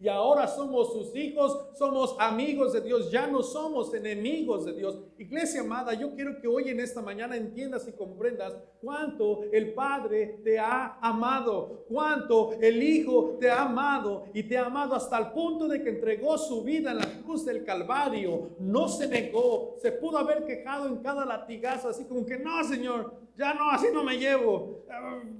[0.00, 4.96] Y ahora somos sus hijos, somos amigos de Dios, ya no somos enemigos de Dios.
[5.18, 10.40] Iglesia amada, yo quiero que hoy en esta mañana entiendas y comprendas cuánto el Padre
[10.44, 15.32] te ha amado, cuánto el Hijo te ha amado y te ha amado hasta el
[15.32, 19.90] punto de que entregó su vida en la cruz del Calvario, no se negó, se
[19.90, 24.04] pudo haber quejado en cada latigazo, así como que no, Señor, ya no, así no
[24.04, 24.84] me llevo.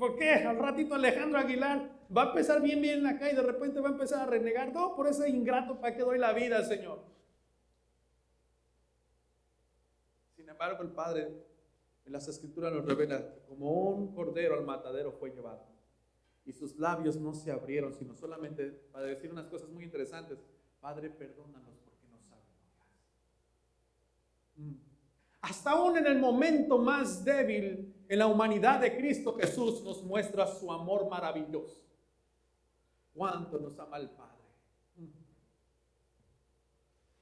[0.00, 0.34] ¿Por qué?
[0.34, 3.92] Al ratito Alejandro Aguilar va a empezar bien, bien acá y de repente va a
[3.92, 4.72] empezar a renegar.
[4.72, 7.00] No, por ese ingrato, ¿para qué doy la vida, Señor?
[10.36, 11.28] Sin embargo, el Padre
[12.06, 15.66] en las Escrituras nos revela que como un cordero al matadero fue llevado.
[16.46, 20.38] Y sus labios no se abrieron, sino solamente para decir unas cosas muy interesantes.
[20.80, 22.44] Padre, perdónanos porque no saben
[24.56, 24.80] que
[25.42, 30.46] Hasta aún en el momento más débil en la humanidad de Cristo Jesús nos muestra
[30.46, 31.88] su amor maravilloso
[33.18, 34.38] cuánto nos ama el Padre.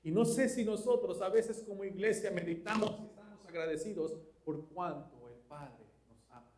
[0.02, 5.26] Y no sé si nosotros a veces como iglesia meditamos y estamos agradecidos por cuánto
[5.26, 6.52] el Padre nos ama,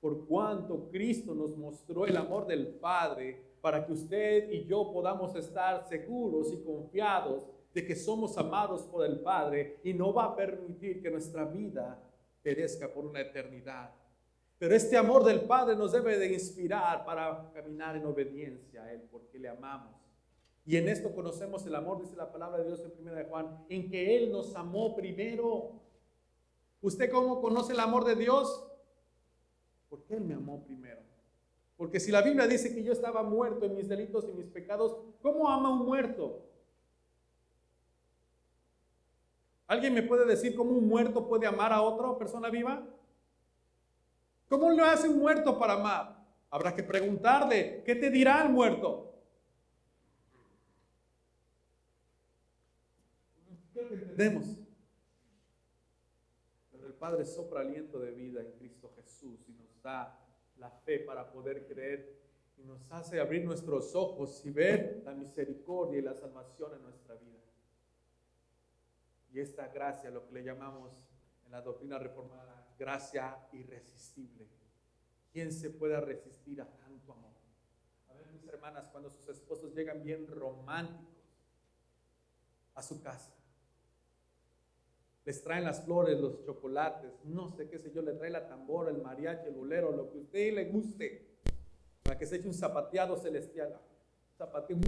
[0.00, 5.34] por cuánto Cristo nos mostró el amor del Padre para que usted y yo podamos
[5.34, 10.36] estar seguros y confiados de que somos amados por el Padre y no va a
[10.36, 12.00] permitir que nuestra vida
[12.42, 13.97] perezca por una eternidad.
[14.58, 19.02] Pero este amor del Padre nos debe de inspirar para caminar en obediencia a Él,
[19.10, 19.94] porque le amamos.
[20.66, 23.64] Y en esto conocemos el amor, dice la palabra de Dios en 1 de Juan,
[23.68, 25.72] en que Él nos amó primero.
[26.82, 28.66] ¿Usted cómo conoce el amor de Dios?
[29.88, 31.00] Porque Él me amó primero.
[31.76, 34.96] Porque si la Biblia dice que yo estaba muerto en mis delitos y mis pecados,
[35.22, 36.42] ¿cómo ama un muerto?
[39.68, 42.84] ¿Alguien me puede decir cómo un muerto puede amar a otra persona viva?
[44.48, 46.26] ¿Cómo lo hace un muerto para amar?
[46.50, 49.14] Habrá que preguntarle, ¿qué te dirá el muerto?
[53.74, 54.56] Entendemos.
[56.72, 60.18] Pero el Padre sopra aliento de vida en Cristo Jesús y nos da
[60.56, 62.18] la fe para poder creer
[62.56, 67.14] y nos hace abrir nuestros ojos y ver la misericordia y la salvación en nuestra
[67.14, 67.38] vida.
[69.32, 70.92] Y esta gracia, lo que le llamamos
[71.44, 74.46] en la doctrina reformada, gracia irresistible.
[75.32, 77.32] ¿Quién se puede resistir a tanto amor?
[78.10, 81.06] A ver, mis hermanas, cuando sus esposos llegan bien románticos
[82.74, 83.34] a su casa,
[85.24, 88.90] les traen las flores, los chocolates, no sé qué sé yo, le trae la tambora,
[88.90, 91.26] el mariachi, el bolero, lo que a usted le guste,
[92.02, 93.78] para que se eche un zapateado celestial.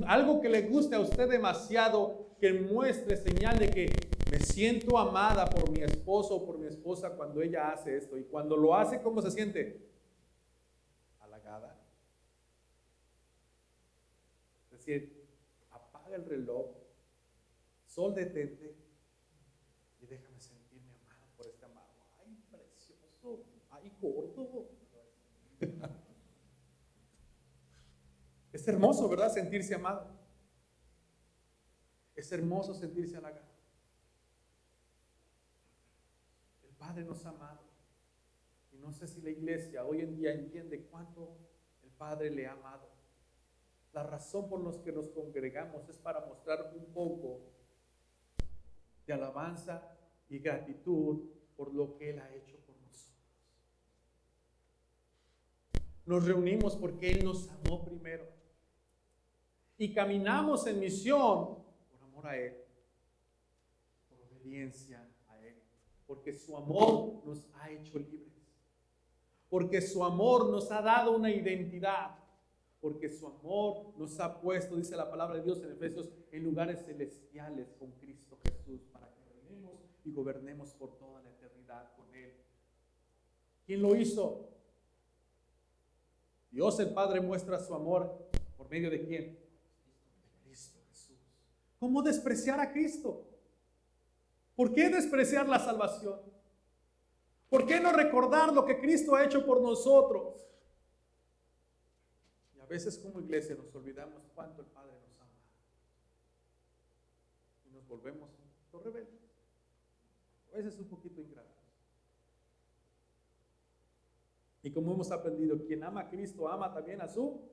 [0.07, 4.10] algo que le guste a usted demasiado, que muestre señal de que
[4.40, 8.18] siento amada por mi esposo o por mi esposa cuando ella hace esto.
[8.18, 9.88] Y cuando lo hace, ¿cómo se siente?
[11.20, 11.76] Halagada.
[14.64, 15.26] Es decir,
[15.70, 16.66] apaga el reloj,
[17.87, 18.74] sol detente
[20.00, 21.88] y déjame sentirme amada por este amado.
[22.18, 23.44] Ay, precioso.
[23.70, 24.68] Ay, gordo.
[28.53, 29.33] Es hermoso, ¿verdad?
[29.33, 30.09] Sentirse amado.
[32.16, 33.50] Es hermoso sentirse halagado.
[36.81, 37.61] Padre nos ha amado.
[38.73, 41.37] Y no sé si la iglesia hoy en día entiende cuánto
[41.83, 42.88] el Padre le ha amado.
[43.93, 47.43] La razón por la que nos congregamos es para mostrar un poco
[49.07, 49.95] de alabanza
[50.29, 53.19] y gratitud por lo que Él ha hecho por nosotros.
[56.07, 58.27] Nos reunimos porque Él nos amó primero.
[59.77, 61.59] Y caminamos en misión
[61.90, 62.57] por amor a Él,
[64.09, 65.10] por obediencia
[66.11, 68.42] porque su amor nos ha hecho libres,
[69.49, 72.18] porque su amor nos ha dado una identidad,
[72.81, 76.85] porque su amor nos ha puesto, dice la palabra de Dios en Efesios, en lugares
[76.85, 82.35] celestiales con Cristo Jesús, para que reinemos y gobernemos por toda la eternidad con Él.
[83.64, 84.49] ¿Quién lo hizo?
[86.51, 89.38] Dios el Padre muestra su amor por medio de quién?
[90.42, 91.20] Cristo Jesús.
[91.79, 93.30] ¿Cómo despreciar a Cristo?
[94.61, 96.20] ¿Por qué despreciar la salvación?
[97.49, 100.46] ¿Por qué no recordar lo que Cristo ha hecho por nosotros?
[102.54, 105.33] Y a veces como iglesia nos olvidamos cuánto el Padre nos ama.
[107.71, 108.29] Y nos volvemos
[108.71, 109.23] los rebeldes.
[110.52, 111.56] A veces un poquito ingratos.
[114.63, 117.48] Y como hemos aprendido, quien ama a Cristo ama también a su,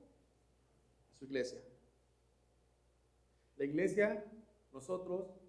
[1.10, 1.62] a su iglesia.
[3.56, 4.30] La iglesia,
[4.74, 5.47] nosotros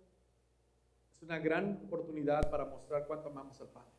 [1.19, 3.91] es una gran oportunidad para mostrar cuánto amamos al Padre,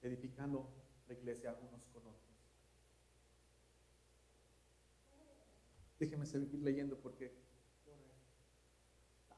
[0.00, 0.68] edificando
[1.08, 2.22] la iglesia unos con otros.
[5.98, 7.34] Déjeme seguir leyendo porque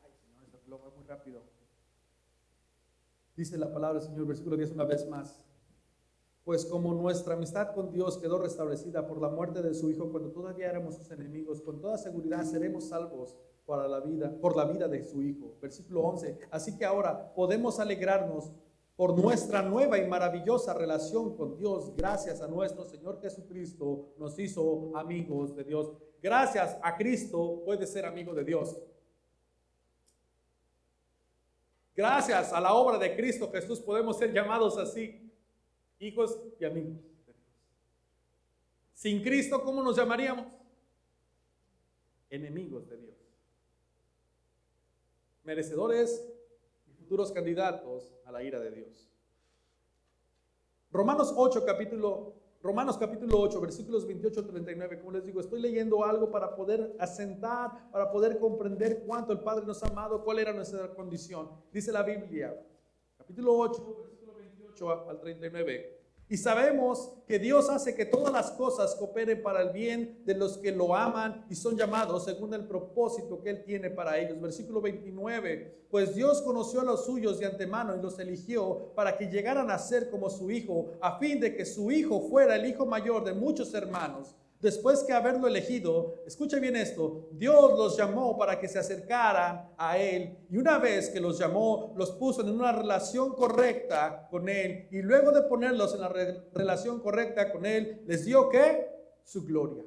[0.03, 1.43] Ay, Señor, muy rápido.
[3.35, 5.43] Dice la palabra del Señor, versículo 10 una vez más.
[6.45, 10.31] Pues como nuestra amistad con Dios quedó restablecida por la muerte de su Hijo cuando
[10.31, 13.39] todavía éramos sus enemigos, con toda seguridad seremos salvos
[13.69, 15.55] para la vida, por la vida de su Hijo.
[15.61, 16.39] Versículo 11.
[16.51, 18.51] Así que ahora podemos alegrarnos
[18.97, 24.91] por nuestra nueva y maravillosa relación con Dios, gracias a nuestro Señor Jesucristo, nos hizo
[24.97, 25.93] amigos de Dios.
[26.23, 28.77] Gracias a Cristo puede ser amigo de Dios.
[31.95, 35.31] Gracias a la obra de Cristo Jesús podemos ser llamados así,
[35.99, 36.97] hijos y amigos.
[38.95, 40.47] Sin Cristo, ¿cómo nos llamaríamos?
[42.31, 43.18] Enemigos de Dios.
[45.49, 46.29] Merecedores
[46.87, 49.11] y futuros candidatos a la ira de Dios.
[50.91, 56.31] Romanos 8, capítulo Romanos capítulo 8, versículos 28 39, como les digo, estoy leyendo algo
[56.31, 60.95] para poder asentar, para poder comprender cuánto el Padre nos ha amado, cuál era nuestra
[60.95, 61.49] condición.
[61.73, 62.55] Dice la Biblia,
[63.17, 65.98] capítulo 8, versículo 28 al 39.
[66.31, 70.59] Y sabemos que Dios hace que todas las cosas cooperen para el bien de los
[70.59, 74.39] que lo aman y son llamados según el propósito que Él tiene para ellos.
[74.39, 75.87] Versículo 29.
[75.91, 79.79] Pues Dios conoció a los suyos de antemano y los eligió para que llegaran a
[79.79, 83.33] ser como su Hijo, a fin de que su Hijo fuera el Hijo mayor de
[83.33, 84.35] muchos hermanos.
[84.61, 89.97] Después que haberlo elegido, escucha bien esto, Dios los llamó para que se acercaran a
[89.99, 94.89] Él y una vez que los llamó, los puso en una relación correcta con Él
[94.91, 98.91] y luego de ponerlos en la relación correcta con Él, les dio qué?
[99.23, 99.85] Su gloria.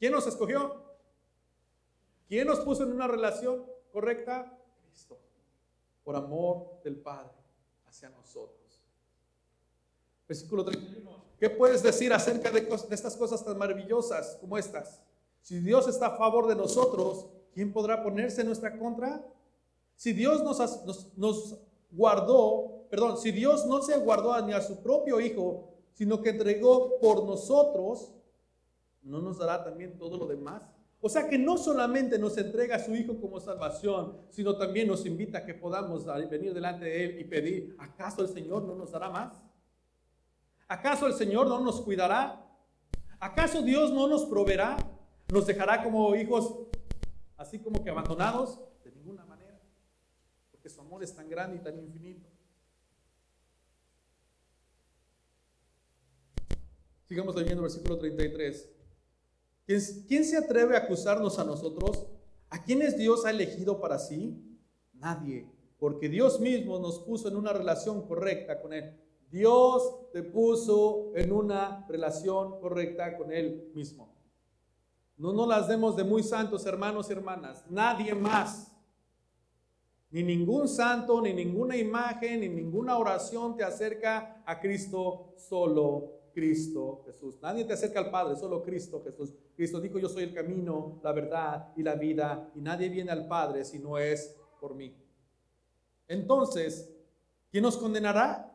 [0.00, 0.82] ¿Quién nos escogió?
[2.26, 4.58] ¿Quién nos puso en una relación correcta?
[4.82, 5.20] Cristo,
[6.02, 7.30] por amor del Padre
[7.86, 8.63] hacia nosotros.
[10.28, 11.24] Versículo 31.
[11.38, 15.02] ¿Qué puedes decir acerca de, estas cosas tan maravillosas como estas?
[15.42, 19.22] Si Dios está a favor de nosotros, ¿quién podrá ponerse en nuestra contra?
[19.96, 21.58] Si Dios nos, nos,
[21.90, 26.98] guardó, perdón, si Dios no se guardó ni a su propio Hijo, sino que entregó
[26.98, 28.12] por nosotros,
[29.02, 30.62] ¿no nos dará también todo lo demás?
[31.00, 35.04] O sea que no solamente nos entrega a su Hijo como salvación, sino también nos
[35.04, 38.90] invita a que podamos venir delante de Él y pedir, ¿acaso el Señor no nos
[38.90, 39.40] dará más?
[40.68, 42.44] ¿Acaso el Señor no nos cuidará?
[43.20, 44.76] ¿Acaso Dios no nos proveerá?
[45.32, 46.54] ¿Nos dejará como hijos
[47.36, 48.60] así como que abandonados?
[48.84, 49.60] De ninguna manera.
[50.50, 52.28] Porque su amor es tan grande y tan infinito.
[57.04, 58.70] Sigamos leyendo versículo 33.
[59.66, 62.06] ¿Quién, ¿Quién se atreve a acusarnos a nosotros?
[62.48, 64.58] ¿A quiénes Dios ha elegido para sí?
[64.94, 69.03] Nadie, porque Dios mismo nos puso en una relación correcta con Él.
[69.34, 74.14] Dios te puso en una relación correcta con Él mismo.
[75.16, 77.64] No nos las demos de muy santos, hermanos y hermanas.
[77.68, 78.70] Nadie más.
[80.12, 87.02] Ni ningún santo, ni ninguna imagen, ni ninguna oración te acerca a Cristo, solo Cristo
[87.04, 87.36] Jesús.
[87.42, 89.34] Nadie te acerca al Padre, solo Cristo Jesús.
[89.56, 93.26] Cristo dijo, yo soy el camino, la verdad y la vida, y nadie viene al
[93.26, 94.96] Padre si no es por mí.
[96.06, 96.88] Entonces,
[97.50, 98.53] ¿quién nos condenará?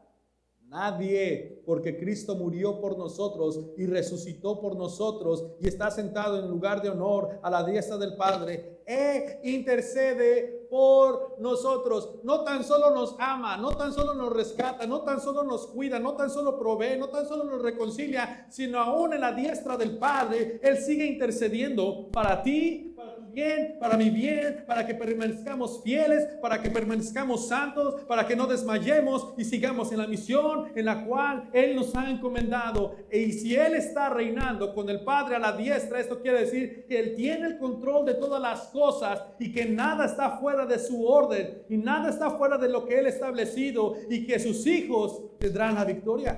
[0.69, 6.83] Nadie, porque Cristo murió por nosotros y resucitó por nosotros y está sentado en lugar
[6.83, 12.19] de honor a la diestra del Padre e intercede por nosotros.
[12.23, 15.99] No tan solo nos ama, no tan solo nos rescata, no tan solo nos cuida,
[15.99, 19.97] no tan solo provee, no tan solo nos reconcilia, sino aún en la diestra del
[19.97, 22.88] Padre, Él sigue intercediendo para ti,
[23.33, 28.47] bien, para mi bien, para que permanezcamos fieles, para que permanezcamos santos, para que no
[28.47, 32.95] desmayemos y sigamos en la misión en la cual Él nos ha encomendado.
[33.11, 36.99] Y si Él está reinando con el Padre a la diestra, esto quiere decir que
[36.99, 41.05] Él tiene el control de todas las cosas y que nada está fuera de su
[41.05, 45.37] orden y nada está fuera de lo que Él ha establecido y que sus hijos
[45.39, 46.35] tendrán la victoria.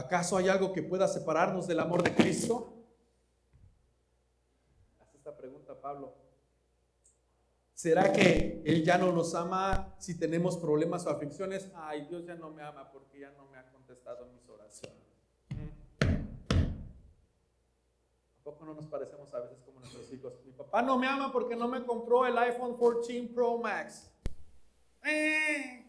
[0.00, 2.72] ¿Acaso hay algo que pueda separarnos del amor de Cristo?
[4.98, 6.14] Haz esta pregunta Pablo.
[7.74, 11.70] ¿Será que Él ya no nos ama si tenemos problemas o aflicciones?
[11.74, 14.98] Ay, Dios ya no me ama porque ya no me ha contestado mis oraciones.
[18.40, 20.32] ¿A poco no nos parecemos a veces como nuestros hijos?
[20.46, 24.10] Mi papá no me ama porque no me compró el iPhone 14 Pro Max.
[25.04, 25.84] Eh.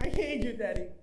[0.00, 1.01] I hate you, Daddy.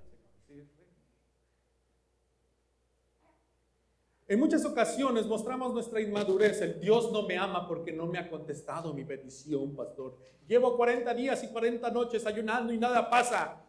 [4.30, 6.62] En muchas ocasiones mostramos nuestra inmadurez.
[6.62, 10.18] El Dios no me ama porque no me ha contestado mi petición, pastor.
[10.48, 13.66] Llevo 40 días y 40 noches ayunando y nada pasa.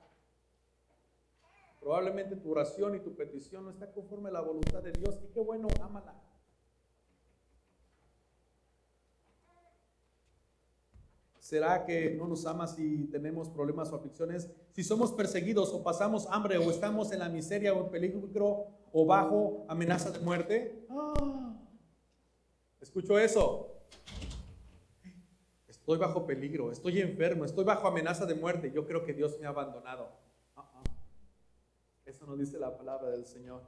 [1.81, 5.19] Probablemente tu oración y tu petición no está conforme a la voluntad de Dios.
[5.25, 6.15] Y qué bueno, ámala.
[11.39, 14.51] ¿Será que no nos ama si tenemos problemas o aflicciones?
[14.73, 19.07] Si somos perseguidos o pasamos hambre o estamos en la miseria o en peligro o
[19.07, 20.87] bajo amenaza de muerte.
[20.91, 21.57] Ah,
[22.81, 23.77] escucho eso.
[25.69, 28.71] Estoy bajo peligro, estoy enfermo, estoy bajo amenaza de muerte.
[28.73, 30.11] Yo creo que Dios me ha abandonado.
[30.57, 30.83] Ah, ah.
[32.05, 33.63] Eso no dice la palabra del Señor.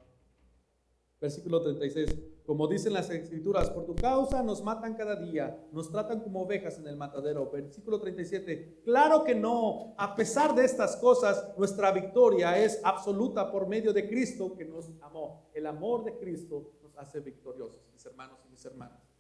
[1.20, 2.31] Versículo 36.
[2.46, 6.78] Como dicen las escrituras, por tu causa nos matan cada día, nos tratan como ovejas
[6.78, 7.50] en el matadero.
[7.50, 8.80] Versículo 37.
[8.84, 9.94] Claro que no.
[9.96, 14.90] A pesar de estas cosas, nuestra victoria es absoluta por medio de Cristo que nos
[15.00, 15.50] amó.
[15.54, 19.11] El amor de Cristo nos hace victoriosos, mis hermanos y mis hermanas.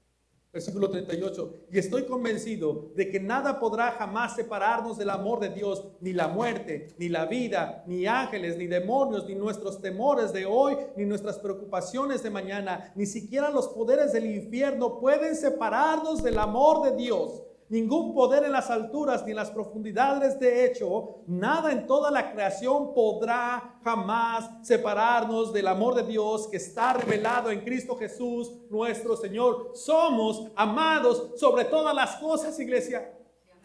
[0.52, 1.66] Versículo 38.
[1.70, 6.28] Y estoy convencido de que nada podrá jamás separarnos del amor de Dios, ni la
[6.28, 11.38] muerte, ni la vida, ni ángeles, ni demonios, ni nuestros temores de hoy, ni nuestras
[11.38, 17.42] preocupaciones de mañana, ni siquiera los poderes del infierno pueden separarnos del amor de Dios
[17.72, 20.38] ningún poder en las alturas ni en las profundidades.
[20.38, 26.58] De hecho, nada en toda la creación podrá jamás separarnos del amor de Dios que
[26.58, 29.70] está revelado en Cristo Jesús, nuestro Señor.
[29.74, 33.10] Somos amados sobre todas las cosas, iglesia.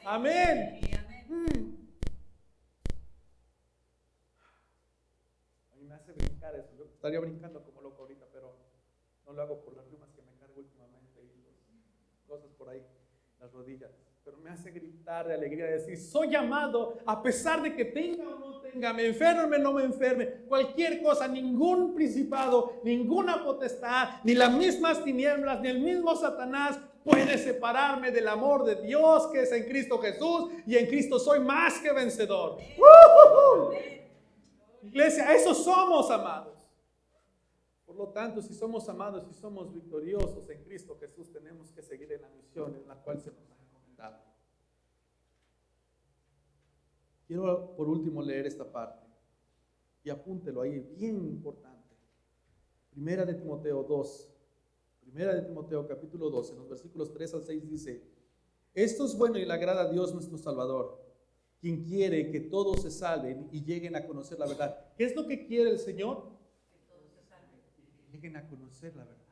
[0.06, 0.80] Amén.
[5.70, 6.70] A mí me hace brincar eso.
[6.78, 8.56] Yo estaría brincando como loco ahorita, pero
[9.26, 12.86] no lo hago por las rimas que me cargo últimamente y cosas por ahí
[13.40, 13.92] las rodillas,
[14.24, 18.40] pero me hace gritar de alegría, decir, soy llamado a pesar de que tenga o
[18.40, 24.34] no tenga, me enferme o no me enferme, cualquier cosa, ningún principado, ninguna potestad, ni
[24.34, 29.52] las mismas tinieblas, ni el mismo Satanás puede separarme del amor de Dios que es
[29.54, 32.58] en Cristo Jesús y en Cristo soy más que vencedor.
[34.84, 36.57] Iglesia, eso somos amados.
[37.98, 42.22] Lo tanto, si somos amados y somos victoriosos en Cristo Jesús, tenemos que seguir en
[42.22, 44.18] la misión en la cual se nos ha encomendado.
[47.26, 49.08] Quiero por último leer esta parte
[50.04, 51.96] y apúntelo ahí, bien importante.
[52.92, 54.30] Primera de Timoteo 2.
[55.02, 58.04] Primera de Timoteo capítulo 2, en los versículos 3 al 6 dice,
[58.76, 61.04] esto es bueno y le agrada a Dios nuestro Salvador,
[61.60, 64.94] quien quiere que todos se salven y lleguen a conocer la verdad.
[64.96, 66.37] ¿Qué es lo que quiere el Señor?
[68.12, 69.24] Lleguen a conocer la verdad.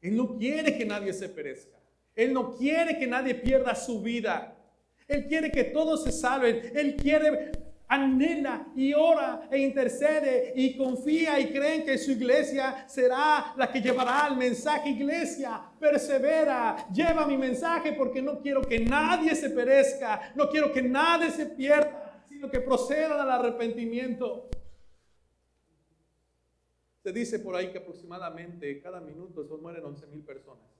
[0.00, 1.78] Él no quiere que nadie se perezca.
[2.14, 4.56] Él no quiere que nadie pierda su vida.
[5.08, 6.72] Él quiere que todos se salven.
[6.74, 7.52] Él quiere,
[7.88, 13.80] anhela y ora e intercede y confía y cree que su iglesia será la que
[13.80, 14.90] llevará el mensaje.
[14.90, 20.32] Iglesia, persevera, lleva mi mensaje porque no quiero que nadie se perezca.
[20.34, 24.48] No quiero que nadie se pierda, sino que procedan al arrepentimiento.
[27.02, 30.70] Se dice por ahí que aproximadamente cada minuto se mueren 11 mil personas.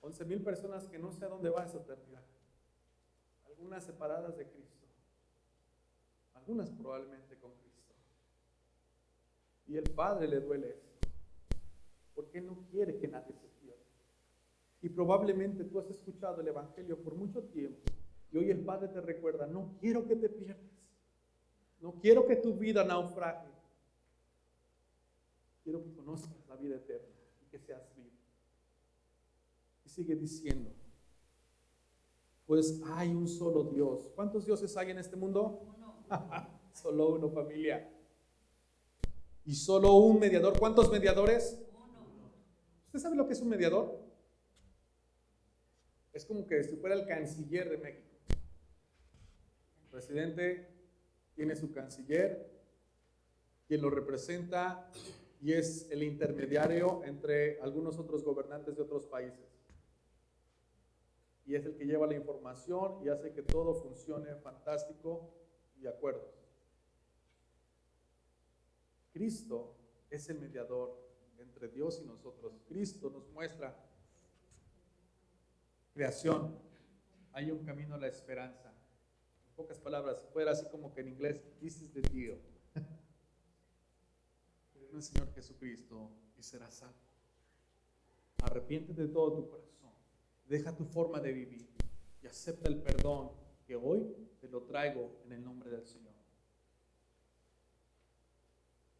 [0.00, 2.22] 11 mil personas que no sé a dónde va esa eternidad.
[3.46, 4.86] Algunas separadas de Cristo.
[6.34, 7.94] Algunas probablemente con Cristo.
[9.66, 11.08] Y el Padre le duele esto.
[12.14, 13.82] Porque no quiere que nadie se pierda.
[14.80, 17.82] Y probablemente tú has escuchado el Evangelio por mucho tiempo.
[18.32, 20.64] Y hoy el Padre te recuerda, no quiero que te pierdas.
[21.80, 23.53] No quiero que tu vida naufrague.
[25.64, 27.08] Quiero que conozcas la vida eterna
[27.42, 28.10] y que seas vivo.
[29.86, 30.70] Y sigue diciendo,
[32.46, 34.12] pues hay un solo Dios.
[34.14, 35.62] ¿Cuántos dioses hay en este mundo?
[35.74, 36.04] Uno.
[36.74, 37.90] solo uno, familia.
[39.46, 40.58] Y solo un mediador.
[40.58, 41.58] ¿Cuántos mediadores?
[41.72, 42.30] Uno.
[42.86, 44.04] ¿Usted sabe lo que es un mediador?
[46.12, 48.08] Es como que si fuera el canciller de México.
[49.82, 50.68] El presidente
[51.34, 52.50] tiene su canciller,
[53.66, 54.90] quien lo representa
[55.44, 59.44] y es el intermediario entre algunos otros gobernantes de otros países.
[61.44, 65.34] Y es el que lleva la información y hace que todo funcione fantástico
[65.76, 66.32] y de acuerdo.
[69.12, 69.76] Cristo
[70.08, 70.98] es el mediador
[71.38, 72.62] entre Dios y nosotros.
[72.66, 73.76] Cristo nos muestra
[75.92, 76.58] creación.
[77.32, 78.72] Hay un camino a la esperanza.
[79.46, 82.38] En pocas palabras, fuera así como que en inglés, this is the deal
[84.96, 86.94] el Señor Jesucristo y serás salvo.
[88.42, 89.92] Arrepiéntete de todo tu corazón.
[90.46, 91.68] Deja tu forma de vivir
[92.22, 93.30] y acepta el perdón
[93.66, 96.12] que hoy te lo traigo en el nombre del Señor.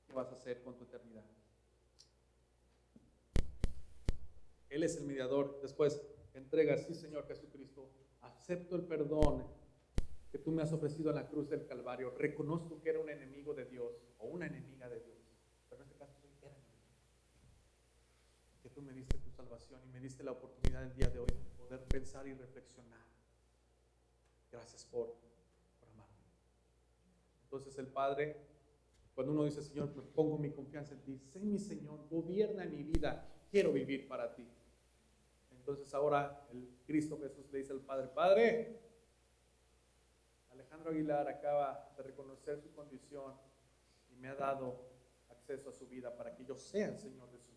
[0.06, 1.24] ¿Qué vas a hacer con tu eternidad?
[4.70, 5.60] Él es el mediador.
[5.62, 6.00] Después
[6.34, 7.90] entrega, sí Señor Jesucristo,
[8.22, 9.44] acepto el perdón
[10.32, 12.10] que tú me has ofrecido en la cruz del Calvario.
[12.18, 15.18] Reconozco que era un enemigo de Dios o una enemiga de Dios.
[15.68, 16.56] Pero en este caso soy era
[18.62, 21.26] Que tú me diste tu salvación y me diste la oportunidad el día de hoy
[21.26, 23.00] de poder pensar y reflexionar.
[24.50, 25.14] Gracias por,
[25.78, 26.16] por amarme.
[27.44, 28.36] Entonces el Padre,
[29.14, 32.82] cuando uno dice, Señor, me pongo mi confianza en ti, sé mi Señor, gobierna mi
[32.82, 34.46] vida, quiero vivir para ti.
[35.52, 38.80] Entonces ahora el Cristo Jesús le dice al Padre, Padre,
[40.50, 43.34] Alejandro Aguilar acaba de reconocer su condición
[44.10, 44.90] y me ha dado
[45.30, 47.53] acceso a su vida para que yo sea el Señor de su.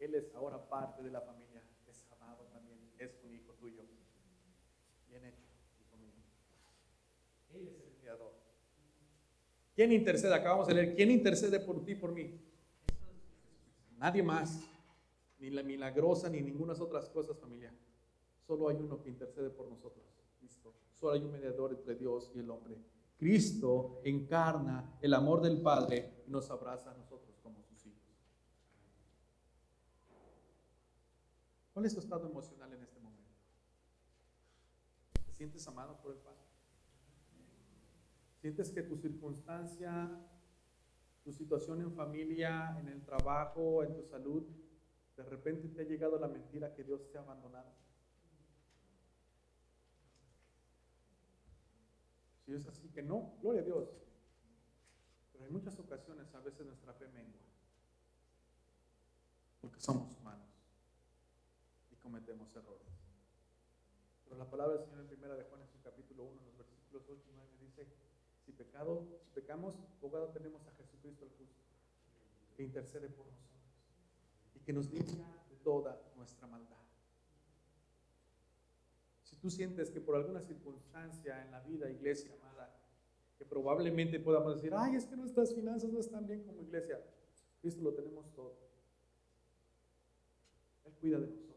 [0.00, 3.82] Él es ahora parte de la familia, es amado también, es un hijo tuyo.
[5.08, 5.46] Bien hecho,
[5.80, 6.12] hijo mío.
[7.54, 8.34] Él es el mediador.
[9.76, 10.34] ¿Quién intercede?
[10.34, 12.40] Acabamos de leer, ¿quién intercede por ti, por mí?
[13.98, 14.60] Nadie más,
[15.38, 17.72] ni la milagrosa, ni ninguna otras cosas, familia.
[18.46, 20.04] Solo hay uno que intercede por nosotros.
[21.00, 22.76] Solo hay un mediador entre Dios y el hombre.
[23.16, 28.00] Cristo encarna el amor del Padre y nos abraza a nosotros como sus hijos.
[31.80, 33.32] ¿Cuál es tu estado emocional en este momento?
[35.24, 36.42] ¿Te sientes amado por el Padre?
[38.38, 40.10] ¿Sientes que tu circunstancia,
[41.24, 44.46] tu situación en familia, en el trabajo, en tu salud,
[45.16, 47.72] de repente te ha llegado la mentira que Dios te ha abandonado?
[52.44, 53.88] Si es así, que no, gloria a Dios.
[55.32, 57.40] Pero en muchas ocasiones a veces nuestra fe mengua.
[59.62, 60.19] Porque somos
[62.10, 62.88] cometemos errores.
[64.24, 66.56] Pero la palabra del Señor en primera de Juan en su capítulo 1, en los
[66.56, 67.86] versículos 8 y 9 dice,
[68.44, 71.62] si, pecado, si pecamos, abogado tenemos a Jesucristo el justo,
[72.56, 73.62] que intercede por nosotros
[74.56, 76.76] y que nos limpia de toda nuestra maldad.
[79.22, 82.74] Si tú sientes que por alguna circunstancia en la vida, iglesia amada,
[83.38, 87.00] que probablemente podamos decir, ay, es que nuestras finanzas no están bien como iglesia,
[87.60, 88.56] Cristo lo tenemos todo.
[90.84, 91.49] Él cuida de nosotros.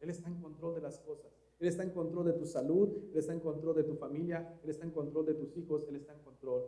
[0.00, 1.30] Él está en control de las cosas.
[1.58, 4.70] Él está en control de tu salud, Él está en control de tu familia, Él
[4.70, 6.64] está en control de tus hijos, Él está en control